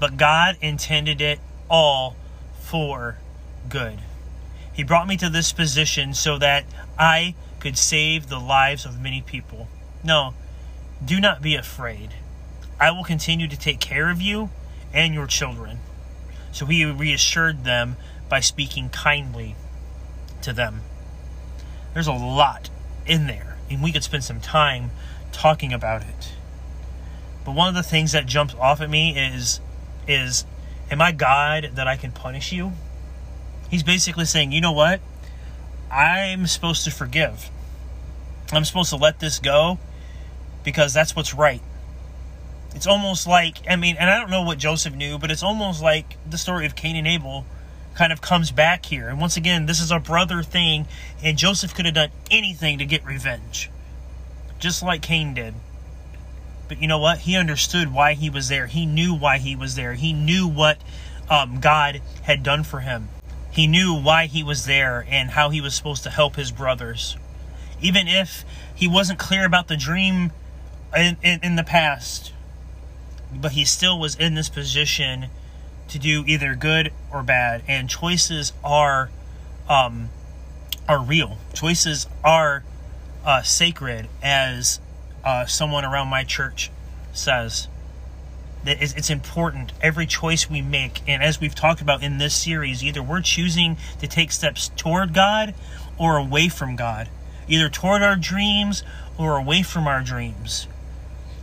but 0.00 0.16
God 0.16 0.56
intended 0.60 1.20
it 1.20 1.38
all 1.68 2.16
for 2.60 3.18
good. 3.68 3.98
He 4.72 4.82
brought 4.82 5.08
me 5.08 5.16
to 5.18 5.28
this 5.28 5.52
position 5.52 6.14
so 6.14 6.38
that 6.38 6.64
I 6.98 7.34
could 7.60 7.76
save 7.76 8.28
the 8.28 8.38
lives 8.38 8.86
of 8.86 9.00
many 9.00 9.20
people. 9.20 9.68
No, 10.02 10.34
do 11.04 11.20
not 11.20 11.42
be 11.42 11.54
afraid. 11.56 12.14
I 12.80 12.90
will 12.92 13.04
continue 13.04 13.48
to 13.48 13.58
take 13.58 13.80
care 13.80 14.10
of 14.10 14.22
you 14.22 14.50
and 14.94 15.12
your 15.12 15.26
children. 15.26 15.80
So 16.52 16.66
he 16.66 16.84
reassured 16.84 17.64
them 17.64 17.96
by 18.28 18.40
speaking 18.40 18.88
kindly 18.88 19.56
to 20.42 20.52
them. 20.52 20.82
There's 21.92 22.06
a 22.06 22.12
lot 22.12 22.70
in 23.08 23.26
there, 23.26 23.56
and 23.70 23.82
we 23.82 23.92
could 23.92 24.04
spend 24.04 24.24
some 24.24 24.40
time 24.40 24.90
talking 25.32 25.72
about 25.72 26.02
it. 26.02 26.32
But 27.44 27.54
one 27.54 27.68
of 27.68 27.74
the 27.74 27.82
things 27.82 28.12
that 28.12 28.26
jumps 28.26 28.54
off 28.54 28.80
at 28.80 28.90
me 28.90 29.18
is 29.18 29.60
is 30.06 30.44
am 30.90 31.00
I 31.00 31.12
God 31.12 31.72
that 31.74 31.86
I 31.86 31.96
can 31.96 32.12
punish 32.12 32.52
you? 32.52 32.72
He's 33.70 33.82
basically 33.82 34.24
saying, 34.24 34.52
you 34.52 34.60
know 34.60 34.72
what? 34.72 35.00
I'm 35.90 36.46
supposed 36.46 36.84
to 36.84 36.90
forgive. 36.90 37.50
I'm 38.52 38.64
supposed 38.64 38.90
to 38.90 38.96
let 38.96 39.20
this 39.20 39.38
go 39.38 39.78
because 40.64 40.94
that's 40.94 41.14
what's 41.14 41.34
right. 41.34 41.62
It's 42.74 42.86
almost 42.86 43.26
like, 43.26 43.58
I 43.68 43.76
mean, 43.76 43.96
and 43.98 44.08
I 44.08 44.18
don't 44.18 44.30
know 44.30 44.42
what 44.42 44.58
Joseph 44.58 44.94
knew, 44.94 45.18
but 45.18 45.30
it's 45.30 45.42
almost 45.42 45.82
like 45.82 46.16
the 46.28 46.38
story 46.38 46.66
of 46.66 46.74
Cain 46.74 46.96
and 46.96 47.06
Abel 47.06 47.44
kind 47.98 48.12
of 48.12 48.20
comes 48.20 48.52
back 48.52 48.86
here. 48.86 49.08
And 49.08 49.20
once 49.20 49.36
again, 49.36 49.66
this 49.66 49.80
is 49.80 49.90
a 49.90 49.98
brother 49.98 50.44
thing, 50.44 50.86
and 51.20 51.36
Joseph 51.36 51.74
could 51.74 51.84
have 51.84 51.96
done 51.96 52.10
anything 52.30 52.78
to 52.78 52.86
get 52.86 53.04
revenge, 53.04 53.70
just 54.60 54.84
like 54.84 55.02
Cain 55.02 55.34
did. 55.34 55.54
But 56.68 56.80
you 56.80 56.86
know 56.86 57.00
what? 57.00 57.18
He 57.18 57.36
understood 57.36 57.92
why 57.92 58.14
he 58.14 58.30
was 58.30 58.48
there. 58.48 58.68
He 58.68 58.86
knew 58.86 59.16
why 59.16 59.38
he 59.38 59.56
was 59.56 59.74
there. 59.74 59.94
He 59.94 60.12
knew 60.12 60.46
what 60.46 60.78
um, 61.28 61.58
God 61.58 62.00
had 62.22 62.44
done 62.44 62.62
for 62.62 62.80
him. 62.80 63.08
He 63.50 63.66
knew 63.66 64.00
why 64.00 64.26
he 64.26 64.44
was 64.44 64.66
there 64.66 65.04
and 65.10 65.30
how 65.30 65.50
he 65.50 65.60
was 65.60 65.74
supposed 65.74 66.04
to 66.04 66.10
help 66.10 66.36
his 66.36 66.52
brothers. 66.52 67.16
Even 67.80 68.06
if 68.06 68.44
he 68.76 68.86
wasn't 68.86 69.18
clear 69.18 69.44
about 69.44 69.66
the 69.66 69.76
dream 69.76 70.30
in, 70.96 71.16
in, 71.24 71.40
in 71.42 71.56
the 71.56 71.64
past, 71.64 72.32
but 73.34 73.52
he 73.52 73.64
still 73.64 73.98
was 73.98 74.14
in 74.14 74.34
this 74.34 74.48
position 74.48 75.26
to 75.88 75.98
do 75.98 76.24
either 76.26 76.54
good 76.54 76.92
or 77.12 77.22
bad. 77.22 77.62
And 77.66 77.88
choices 77.88 78.52
are 78.64 79.10
um, 79.68 80.10
are 80.88 81.02
real. 81.02 81.38
Choices 81.52 82.06
are 82.24 82.64
uh, 83.24 83.42
sacred, 83.42 84.08
as 84.22 84.80
uh, 85.24 85.44
someone 85.46 85.84
around 85.84 86.08
my 86.08 86.24
church 86.24 86.70
says. 87.12 87.68
That 88.64 88.82
it's 88.82 89.10
important. 89.10 89.72
Every 89.80 90.06
choice 90.06 90.50
we 90.50 90.62
make, 90.62 91.02
and 91.06 91.22
as 91.22 91.40
we've 91.40 91.54
talked 91.54 91.80
about 91.80 92.02
in 92.02 92.18
this 92.18 92.34
series, 92.34 92.82
either 92.82 93.02
we're 93.02 93.20
choosing 93.20 93.76
to 94.00 94.08
take 94.08 94.32
steps 94.32 94.70
toward 94.76 95.14
God 95.14 95.54
or 95.96 96.16
away 96.16 96.48
from 96.48 96.74
God, 96.74 97.08
either 97.46 97.68
toward 97.68 98.02
our 98.02 98.16
dreams 98.16 98.82
or 99.16 99.36
away 99.36 99.62
from 99.62 99.86
our 99.86 100.02
dreams. 100.02 100.66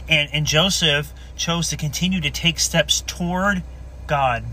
And 0.10 0.30
and 0.34 0.46
Joseph 0.46 1.14
chose 1.38 1.70
to 1.70 1.78
continue 1.78 2.20
to 2.22 2.30
take 2.30 2.60
steps 2.60 3.02
toward 3.02 3.64
God 4.08 4.44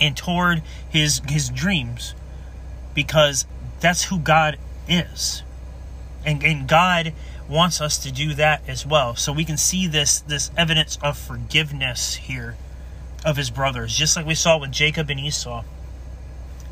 and 0.00 0.16
toward 0.16 0.62
his 0.88 1.22
his 1.28 1.48
dreams 1.48 2.14
because 2.94 3.46
that's 3.80 4.04
who 4.04 4.18
God 4.18 4.58
is. 4.88 5.42
And 6.24 6.42
and 6.42 6.68
God 6.68 7.12
wants 7.48 7.80
us 7.80 7.98
to 7.98 8.12
do 8.12 8.34
that 8.34 8.62
as 8.68 8.84
well. 8.84 9.14
So 9.14 9.32
we 9.32 9.44
can 9.44 9.56
see 9.56 9.86
this 9.86 10.20
this 10.20 10.50
evidence 10.56 10.98
of 11.02 11.16
forgiveness 11.16 12.16
here 12.16 12.56
of 13.24 13.36
his 13.36 13.50
brothers, 13.50 13.96
just 13.96 14.16
like 14.16 14.26
we 14.26 14.34
saw 14.34 14.58
with 14.58 14.72
Jacob 14.72 15.10
and 15.10 15.20
Esau. 15.20 15.64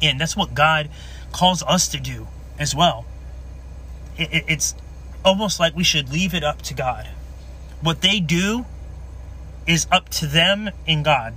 And 0.02 0.20
that's 0.20 0.36
what 0.36 0.54
God 0.54 0.90
calls 1.32 1.62
us 1.62 1.88
to 1.88 2.00
do 2.00 2.28
as 2.58 2.74
well. 2.74 3.06
It, 4.16 4.32
it, 4.32 4.44
it's 4.48 4.74
almost 5.24 5.58
like 5.58 5.74
we 5.74 5.84
should 5.84 6.12
leave 6.12 6.34
it 6.34 6.44
up 6.44 6.62
to 6.62 6.74
God. 6.74 7.08
What 7.80 8.02
they 8.02 8.20
do 8.20 8.66
is 9.66 9.86
up 9.90 10.08
to 10.10 10.26
them 10.26 10.70
and 10.86 11.04
God. 11.04 11.34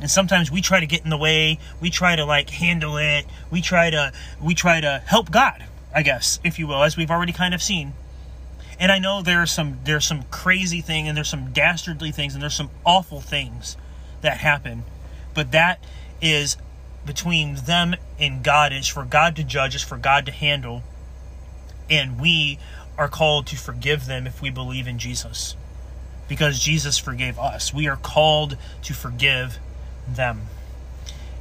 And 0.00 0.10
sometimes 0.10 0.50
we 0.50 0.60
try 0.60 0.80
to 0.80 0.86
get 0.86 1.04
in 1.04 1.10
the 1.10 1.16
way. 1.16 1.58
We 1.80 1.90
try 1.90 2.16
to 2.16 2.24
like 2.24 2.50
handle 2.50 2.96
it. 2.98 3.26
We 3.50 3.62
try 3.62 3.90
to 3.90 4.12
we 4.42 4.54
try 4.54 4.80
to 4.80 5.02
help 5.06 5.30
God, 5.30 5.64
I 5.94 6.02
guess, 6.02 6.38
if 6.44 6.58
you 6.58 6.66
will, 6.66 6.82
as 6.82 6.96
we've 6.96 7.10
already 7.10 7.32
kind 7.32 7.54
of 7.54 7.62
seen. 7.62 7.94
And 8.78 8.92
I 8.92 8.98
know 8.98 9.22
there's 9.22 9.50
some 9.50 9.78
there's 9.84 10.04
some 10.04 10.24
crazy 10.24 10.82
thing 10.82 11.08
and 11.08 11.16
there's 11.16 11.30
some 11.30 11.52
dastardly 11.52 12.12
things 12.12 12.34
and 12.34 12.42
there's 12.42 12.54
some 12.54 12.70
awful 12.84 13.20
things 13.20 13.76
that 14.20 14.38
happen. 14.38 14.84
But 15.32 15.52
that 15.52 15.82
is 16.20 16.56
between 17.06 17.54
them 17.54 17.94
and 18.18 18.42
God. 18.42 18.72
It's 18.72 18.88
for 18.88 19.04
God 19.04 19.36
to 19.36 19.44
judge, 19.44 19.74
it's 19.74 19.84
for 19.84 19.96
God 19.96 20.26
to 20.26 20.32
handle. 20.32 20.82
And 21.88 22.20
we 22.20 22.58
are 22.98 23.08
called 23.08 23.46
to 23.48 23.56
forgive 23.56 24.06
them 24.06 24.26
if 24.26 24.42
we 24.42 24.50
believe 24.50 24.86
in 24.86 24.98
Jesus. 24.98 25.56
Because 26.28 26.58
Jesus 26.58 26.98
forgave 26.98 27.38
us. 27.38 27.72
We 27.72 27.86
are 27.86 27.96
called 27.96 28.56
to 28.82 28.94
forgive 28.94 29.58
them. 30.08 30.42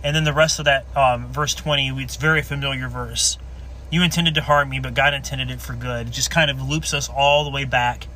And 0.03 0.15
then 0.15 0.23
the 0.23 0.33
rest 0.33 0.59
of 0.59 0.65
that, 0.65 0.85
um, 0.95 1.27
verse 1.31 1.55
20, 1.55 1.89
it's 2.01 2.15
very 2.15 2.41
familiar 2.41 2.87
verse. 2.87 3.37
You 3.89 4.03
intended 4.03 4.35
to 4.35 4.41
harm 4.41 4.69
me, 4.69 4.79
but 4.79 4.93
God 4.93 5.13
intended 5.13 5.49
it 5.49 5.61
for 5.61 5.73
good. 5.73 6.07
It 6.07 6.11
just 6.11 6.29
kind 6.29 6.51
of 6.51 6.61
loops 6.61 6.93
us 6.93 7.09
all 7.09 7.43
the 7.43 7.49
way 7.49 7.65
back. 7.65 8.07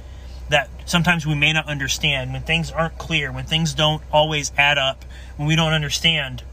That 0.49 0.69
sometimes 0.85 1.25
we 1.25 1.35
may 1.35 1.53
not 1.53 1.67
understand 1.67 2.33
when 2.33 2.41
things 2.41 2.71
aren't 2.71 2.97
clear, 2.97 3.31
when 3.31 3.45
things 3.45 3.73
don't 3.73 4.01
always 4.12 4.51
add 4.57 4.77
up, 4.77 5.05
when 5.38 5.47
we 5.47 5.55
don't 5.55 5.73
understand. 5.73 6.43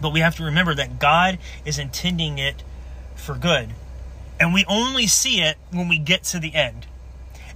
But 0.00 0.12
we 0.12 0.20
have 0.20 0.36
to 0.36 0.44
remember 0.44 0.74
that 0.74 0.98
God 0.98 1.38
is 1.64 1.78
intending 1.78 2.38
it 2.38 2.62
for 3.14 3.34
good. 3.34 3.70
And 4.38 4.54
we 4.54 4.64
only 4.66 5.06
see 5.06 5.42
it 5.42 5.58
when 5.70 5.88
we 5.88 5.98
get 5.98 6.24
to 6.24 6.38
the 6.38 6.54
end. 6.54 6.86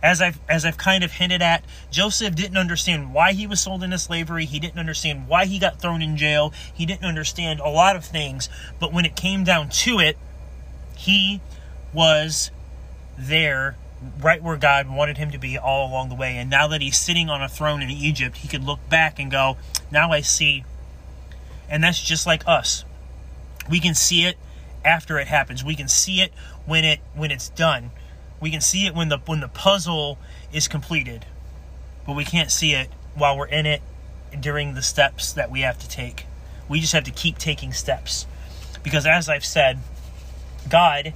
As 0.04 0.20
I've 0.20 0.38
as 0.50 0.66
I've 0.66 0.76
kind 0.76 1.02
of 1.02 1.12
hinted 1.12 1.40
at, 1.40 1.64
Joseph 1.90 2.34
didn't 2.34 2.58
understand 2.58 3.14
why 3.14 3.32
he 3.32 3.46
was 3.46 3.58
sold 3.58 3.82
into 3.82 3.98
slavery. 3.98 4.44
He 4.44 4.60
didn't 4.60 4.78
understand 4.78 5.28
why 5.28 5.46
he 5.46 5.58
got 5.58 5.80
thrown 5.80 6.02
in 6.02 6.18
jail. 6.18 6.52
He 6.74 6.84
didn't 6.84 7.06
understand 7.06 7.58
a 7.58 7.70
lot 7.70 7.96
of 7.96 8.04
things. 8.04 8.50
But 8.78 8.92
when 8.92 9.06
it 9.06 9.16
came 9.16 9.44
down 9.44 9.70
to 9.70 10.00
it, 10.00 10.18
he 10.94 11.40
was 11.94 12.50
there 13.16 13.76
right 14.20 14.42
where 14.42 14.58
God 14.58 14.90
wanted 14.90 15.16
him 15.16 15.30
to 15.30 15.38
be 15.38 15.56
all 15.56 15.90
along 15.90 16.10
the 16.10 16.14
way. 16.14 16.36
And 16.36 16.50
now 16.50 16.68
that 16.68 16.82
he's 16.82 16.98
sitting 16.98 17.30
on 17.30 17.40
a 17.40 17.48
throne 17.48 17.80
in 17.80 17.90
Egypt, 17.90 18.36
he 18.36 18.46
could 18.48 18.62
look 18.62 18.86
back 18.90 19.18
and 19.18 19.30
go, 19.30 19.56
Now 19.90 20.12
I 20.12 20.20
see. 20.20 20.66
And 21.66 21.82
that's 21.82 22.02
just 22.02 22.26
like 22.26 22.42
us. 22.46 22.84
We 23.70 23.80
can 23.80 23.94
see 23.94 24.26
it 24.26 24.36
after 24.84 25.18
it 25.18 25.28
happens. 25.28 25.64
We 25.64 25.74
can 25.74 25.88
see 25.88 26.20
it 26.20 26.30
when 26.66 26.84
it 26.84 27.00
when 27.14 27.30
it's 27.30 27.48
done. 27.48 27.90
We 28.44 28.50
can 28.50 28.61
see 28.61 28.85
it 28.85 28.94
when 28.94 29.09
the 29.09 29.16
when 29.24 29.40
the 29.40 29.48
puzzle 29.48 30.18
is 30.52 30.68
completed. 30.68 31.24
But 32.07 32.14
we 32.14 32.26
can't 32.26 32.50
see 32.50 32.74
it 32.74 32.90
while 33.14 33.38
we're 33.38 33.46
in 33.46 33.64
it 33.64 33.80
during 34.38 34.74
the 34.74 34.83
steps 34.83 35.33
that 35.33 35.50
we 35.50 35.62
have 35.62 35.78
to 35.78 35.88
take. 35.88 36.26
We 36.68 36.78
just 36.78 36.92
have 36.92 37.04
to 37.04 37.11
keep 37.11 37.38
taking 37.38 37.72
steps. 37.72 38.26
Because 38.83 39.07
as 39.07 39.30
I've 39.30 39.46
said, 39.46 39.78
God 40.68 41.14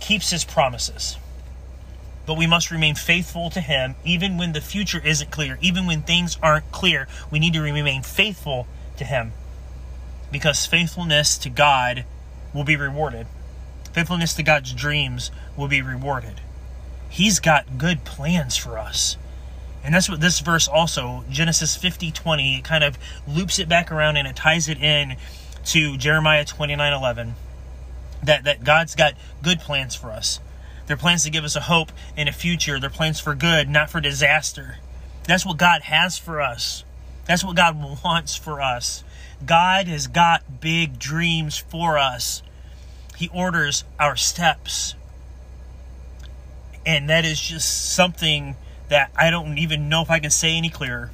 keeps 0.00 0.30
his 0.30 0.44
promises. 0.44 1.18
But 2.26 2.36
we 2.36 2.48
must 2.48 2.72
remain 2.72 2.96
faithful 2.96 3.50
to 3.50 3.60
him 3.60 3.94
even 4.04 4.36
when 4.36 4.52
the 4.52 4.60
future 4.60 5.00
isn't 5.04 5.30
clear, 5.30 5.56
even 5.60 5.86
when 5.86 6.02
things 6.02 6.36
aren't 6.42 6.72
clear. 6.72 7.06
We 7.30 7.38
need 7.38 7.52
to 7.52 7.60
remain 7.60 8.02
faithful 8.02 8.66
to 8.96 9.04
him. 9.04 9.34
Because 10.32 10.66
faithfulness 10.66 11.38
to 11.38 11.48
God 11.48 12.04
will 12.52 12.64
be 12.64 12.74
rewarded. 12.74 13.28
Faithfulness 13.92 14.34
to 14.34 14.42
God's 14.42 14.72
dreams 14.72 15.30
will 15.56 15.68
be 15.68 15.82
rewarded. 15.82 16.40
He's 17.08 17.40
got 17.40 17.78
good 17.78 18.04
plans 18.04 18.56
for 18.56 18.78
us. 18.78 19.16
And 19.82 19.94
that's 19.94 20.08
what 20.08 20.20
this 20.20 20.40
verse 20.40 20.68
also, 20.68 21.24
Genesis 21.30 21.76
50 21.76 22.12
20, 22.12 22.58
it 22.58 22.64
kind 22.64 22.84
of 22.84 22.98
loops 23.26 23.58
it 23.58 23.68
back 23.68 23.90
around 23.90 24.16
and 24.16 24.28
it 24.28 24.36
ties 24.36 24.68
it 24.68 24.78
in 24.78 25.16
to 25.66 25.96
Jeremiah 25.96 26.44
29 26.44 26.92
11. 26.92 27.34
That, 28.22 28.44
that 28.44 28.64
God's 28.64 28.94
got 28.94 29.14
good 29.42 29.60
plans 29.60 29.94
for 29.94 30.10
us. 30.10 30.40
They're 30.86 30.96
plans 30.96 31.24
to 31.24 31.30
give 31.30 31.44
us 31.44 31.56
a 31.56 31.60
hope 31.60 31.92
in 32.16 32.28
a 32.28 32.32
future. 32.32 32.78
They're 32.78 32.90
plans 32.90 33.20
for 33.20 33.34
good, 33.34 33.68
not 33.68 33.90
for 33.90 34.00
disaster. 34.00 34.76
That's 35.24 35.46
what 35.46 35.56
God 35.56 35.82
has 35.82 36.18
for 36.18 36.40
us. 36.40 36.84
That's 37.26 37.44
what 37.44 37.56
God 37.56 37.76
wants 38.04 38.36
for 38.36 38.60
us. 38.60 39.04
God 39.44 39.86
has 39.86 40.06
got 40.08 40.60
big 40.60 40.98
dreams 40.98 41.56
for 41.56 41.96
us. 41.96 42.42
He 43.20 43.28
orders 43.34 43.84
our 43.98 44.16
steps. 44.16 44.94
And 46.86 47.10
that 47.10 47.26
is 47.26 47.38
just 47.38 47.92
something 47.92 48.56
that 48.88 49.10
I 49.14 49.28
don't 49.28 49.58
even 49.58 49.90
know 49.90 50.00
if 50.00 50.10
I 50.10 50.20
can 50.20 50.30
say 50.30 50.56
any 50.56 50.70
clearer. 50.70 51.10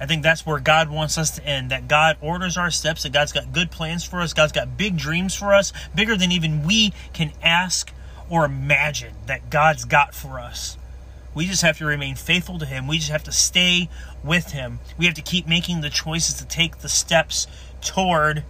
I 0.00 0.06
think 0.06 0.24
that's 0.24 0.44
where 0.44 0.58
God 0.58 0.90
wants 0.90 1.16
us 1.16 1.30
to 1.36 1.46
end. 1.46 1.70
That 1.70 1.86
God 1.86 2.16
orders 2.20 2.56
our 2.56 2.72
steps, 2.72 3.04
that 3.04 3.12
God's 3.12 3.30
got 3.30 3.52
good 3.52 3.70
plans 3.70 4.02
for 4.02 4.20
us, 4.20 4.32
God's 4.32 4.50
got 4.50 4.76
big 4.76 4.96
dreams 4.96 5.36
for 5.36 5.54
us, 5.54 5.72
bigger 5.94 6.16
than 6.16 6.32
even 6.32 6.66
we 6.66 6.92
can 7.12 7.30
ask 7.40 7.92
or 8.28 8.44
imagine 8.44 9.14
that 9.26 9.50
God's 9.50 9.84
got 9.84 10.16
for 10.16 10.40
us. 10.40 10.78
We 11.32 11.46
just 11.46 11.62
have 11.62 11.78
to 11.78 11.86
remain 11.86 12.16
faithful 12.16 12.58
to 12.58 12.66
Him. 12.66 12.88
We 12.88 12.98
just 12.98 13.12
have 13.12 13.22
to 13.22 13.32
stay 13.32 13.88
with 14.24 14.50
Him. 14.50 14.80
We 14.98 15.04
have 15.04 15.14
to 15.14 15.22
keep 15.22 15.46
making 15.46 15.82
the 15.82 15.90
choices 15.90 16.34
to 16.38 16.44
take 16.44 16.78
the 16.78 16.88
steps 16.88 17.46
toward 17.80 18.42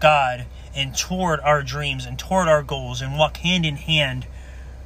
God 0.00 0.44
and 0.78 0.96
toward 0.96 1.40
our 1.40 1.60
dreams 1.60 2.06
and 2.06 2.16
toward 2.16 2.46
our 2.46 2.62
goals 2.62 3.02
and 3.02 3.18
walk 3.18 3.38
hand 3.38 3.66
in 3.66 3.74
hand 3.74 4.26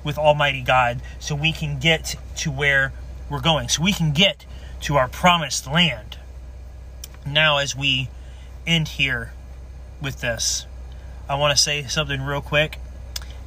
with 0.02 0.16
Almighty 0.16 0.62
God 0.62 1.02
so 1.20 1.35
we 1.35 1.52
can 1.52 1.78
get 1.78 2.16
to 2.38 2.50
where 2.50 2.94
we're 3.28 3.42
going, 3.42 3.68
so 3.68 3.83
we 3.83 3.92
can 3.92 4.12
get 4.12 4.46
to 4.81 4.96
our 4.96 5.07
promised 5.07 5.66
land. 5.66 6.16
Now, 7.26 7.59
as 7.59 7.76
we 7.76 8.09
end 8.66 8.88
here 8.88 9.33
with 10.00 10.22
this, 10.22 10.66
I 11.28 11.35
want 11.35 11.55
to 11.55 11.62
say 11.62 11.83
something 11.85 12.22
real 12.22 12.40
quick. 12.40 12.78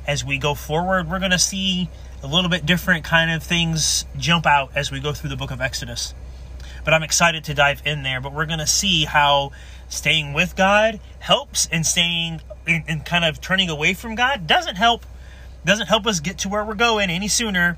As 0.07 0.23
we 0.23 0.37
go 0.37 0.53
forward, 0.53 1.09
we're 1.09 1.19
going 1.19 1.31
to 1.31 1.39
see 1.39 1.89
a 2.21 2.27
little 2.27 2.49
bit 2.49 2.63
different 2.63 3.03
kind 3.03 3.31
of 3.31 3.41
things 3.41 4.05
jump 4.17 4.45
out 4.45 4.69
as 4.75 4.91
we 4.91 4.99
go 4.99 5.13
through 5.13 5.31
the 5.31 5.35
book 5.35 5.51
of 5.51 5.61
Exodus. 5.61 6.13
But 6.85 6.93
I'm 6.93 7.03
excited 7.03 7.43
to 7.45 7.53
dive 7.53 7.81
in 7.83 8.03
there. 8.03 8.21
But 8.21 8.33
we're 8.33 8.45
going 8.45 8.59
to 8.59 8.67
see 8.67 9.03
how 9.05 9.51
staying 9.89 10.33
with 10.33 10.55
God 10.55 10.99
helps 11.19 11.67
and 11.71 11.85
staying 11.85 12.41
and 12.67 13.05
kind 13.05 13.25
of 13.25 13.41
turning 13.41 13.69
away 13.69 13.93
from 13.93 14.15
God 14.15 14.47
doesn't 14.47 14.75
help 14.75 15.05
doesn't 15.63 15.87
help 15.87 16.05
us 16.05 16.19
get 16.19 16.39
to 16.39 16.49
where 16.49 16.63
we're 16.63 16.75
going 16.75 17.09
any 17.09 17.27
sooner. 17.27 17.77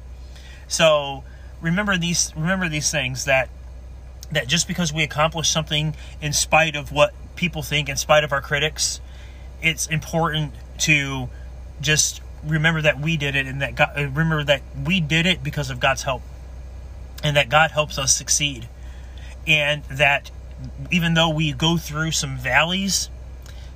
So 0.68 1.24
remember 1.62 1.98
these 1.98 2.34
remember 2.36 2.70
these 2.70 2.92
things 2.92 3.26
that 3.26 3.50
that 4.32 4.48
just 4.48 4.68
because 4.68 4.92
we 4.92 5.04
accomplish 5.04 5.50
something 5.50 5.96
in 6.22 6.34
spite 6.34 6.76
of 6.76 6.92
what 6.92 7.14
people 7.36 7.64
think, 7.64 7.88
in 7.88 7.96
spite 7.96 8.24
of 8.24 8.34
our 8.34 8.42
critics, 8.42 9.00
it's 9.62 9.88
important 9.88 10.54
to 10.80 11.30
just 11.80 12.22
remember 12.44 12.82
that 12.82 13.00
we 13.00 13.18
did 13.18 13.36
it 13.36 13.48
and 13.48 13.62
that 13.62 13.76
God 13.76 13.96
remember 13.96 14.44
that 14.44 14.62
we 14.86 15.00
did 15.00 15.26
it 15.26 15.44
because 15.44 15.70
of 15.70 15.80
God's 15.80 16.04
help. 16.04 16.22
And 17.24 17.36
that 17.36 17.50
God 17.50 17.72
helps 17.72 17.98
us 17.98 18.16
succeed. 18.16 18.68
And 19.48 19.84
that 19.86 20.30
even 20.92 21.14
though 21.14 21.30
we 21.30 21.54
go 21.54 21.78
through 21.78 22.12
some 22.12 22.38
valleys, 22.38 23.10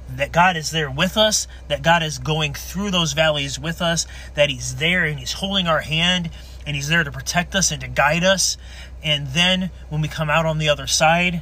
that 0.09 0.31
God 0.31 0.57
is 0.57 0.71
there 0.71 0.91
with 0.91 1.17
us, 1.17 1.47
that 1.67 1.81
God 1.81 2.03
is 2.03 2.17
going 2.17 2.53
through 2.53 2.91
those 2.91 3.13
valleys 3.13 3.59
with 3.59 3.81
us, 3.81 4.05
that 4.35 4.49
He's 4.49 4.75
there 4.75 5.05
and 5.05 5.19
He's 5.19 5.33
holding 5.33 5.67
our 5.67 5.81
hand 5.81 6.29
and 6.65 6.75
He's 6.75 6.89
there 6.89 7.03
to 7.03 7.11
protect 7.11 7.55
us 7.55 7.71
and 7.71 7.81
to 7.81 7.87
guide 7.87 8.23
us. 8.23 8.57
And 9.03 9.27
then 9.27 9.71
when 9.89 10.01
we 10.01 10.07
come 10.07 10.29
out 10.29 10.45
on 10.45 10.57
the 10.57 10.69
other 10.69 10.87
side, 10.87 11.41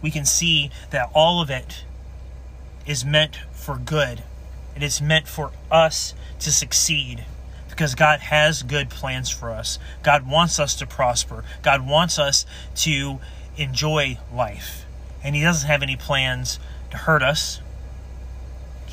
we 0.00 0.10
can 0.10 0.24
see 0.24 0.70
that 0.90 1.10
all 1.14 1.40
of 1.40 1.50
it 1.50 1.84
is 2.86 3.04
meant 3.04 3.38
for 3.52 3.76
good. 3.76 4.22
It 4.76 4.82
is 4.82 5.00
meant 5.00 5.26
for 5.26 5.50
us 5.70 6.14
to 6.40 6.52
succeed 6.52 7.24
because 7.70 7.94
God 7.94 8.20
has 8.20 8.62
good 8.62 8.88
plans 8.88 9.30
for 9.30 9.50
us. 9.50 9.78
God 10.02 10.28
wants 10.28 10.60
us 10.60 10.76
to 10.76 10.86
prosper. 10.86 11.44
God 11.62 11.86
wants 11.86 12.18
us 12.18 12.46
to 12.76 13.18
enjoy 13.56 14.18
life. 14.32 14.84
And 15.22 15.34
He 15.34 15.42
doesn't 15.42 15.68
have 15.68 15.82
any 15.82 15.96
plans 15.96 16.58
to 16.90 16.96
hurt 16.98 17.22
us 17.22 17.60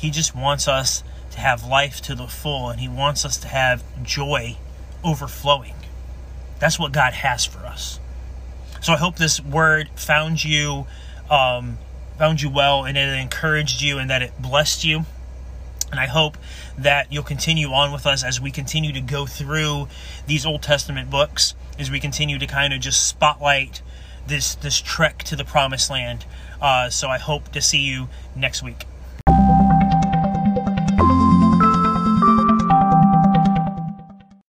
he 0.02 0.10
just 0.10 0.34
wants 0.34 0.66
us 0.66 1.04
to 1.30 1.38
have 1.38 1.64
life 1.64 2.00
to 2.02 2.16
the 2.16 2.26
full 2.26 2.70
and 2.70 2.80
He 2.80 2.88
wants 2.88 3.24
us 3.24 3.36
to 3.36 3.46
have 3.46 3.84
joy 4.02 4.56
overflowing. 5.04 5.74
That's 6.58 6.76
what 6.76 6.90
God 6.90 7.12
has 7.12 7.44
for 7.44 7.60
us. 7.60 8.00
So 8.80 8.92
I 8.92 8.96
hope 8.96 9.14
this 9.14 9.40
word 9.40 9.90
found 9.94 10.42
you 10.42 10.88
um, 11.30 11.78
found 12.18 12.42
you 12.42 12.50
well 12.50 12.84
and 12.84 12.98
it 12.98 13.08
encouraged 13.16 13.80
you 13.80 13.98
and 13.98 14.10
that 14.10 14.22
it 14.22 14.32
blessed 14.42 14.82
you. 14.82 15.04
And 15.92 16.00
I 16.00 16.06
hope 16.06 16.36
that 16.76 17.12
you'll 17.12 17.22
continue 17.22 17.68
on 17.68 17.92
with 17.92 18.04
us 18.04 18.24
as 18.24 18.40
we 18.40 18.50
continue 18.50 18.92
to 18.92 19.00
go 19.00 19.24
through 19.24 19.86
these 20.26 20.44
Old 20.44 20.62
Testament 20.62 21.10
books, 21.10 21.54
as 21.78 21.92
we 21.92 22.00
continue 22.00 22.40
to 22.40 22.46
kind 22.48 22.74
of 22.74 22.80
just 22.80 23.06
spotlight 23.06 23.82
this 24.26 24.54
this 24.54 24.80
trek 24.80 25.22
to 25.24 25.36
the 25.36 25.44
promised 25.44 25.90
land. 25.90 26.24
Uh, 26.60 26.90
so 26.90 27.08
I 27.08 27.18
hope 27.18 27.50
to 27.52 27.60
see 27.60 27.80
you 27.80 28.08
next 28.36 28.62
week. 28.62 28.86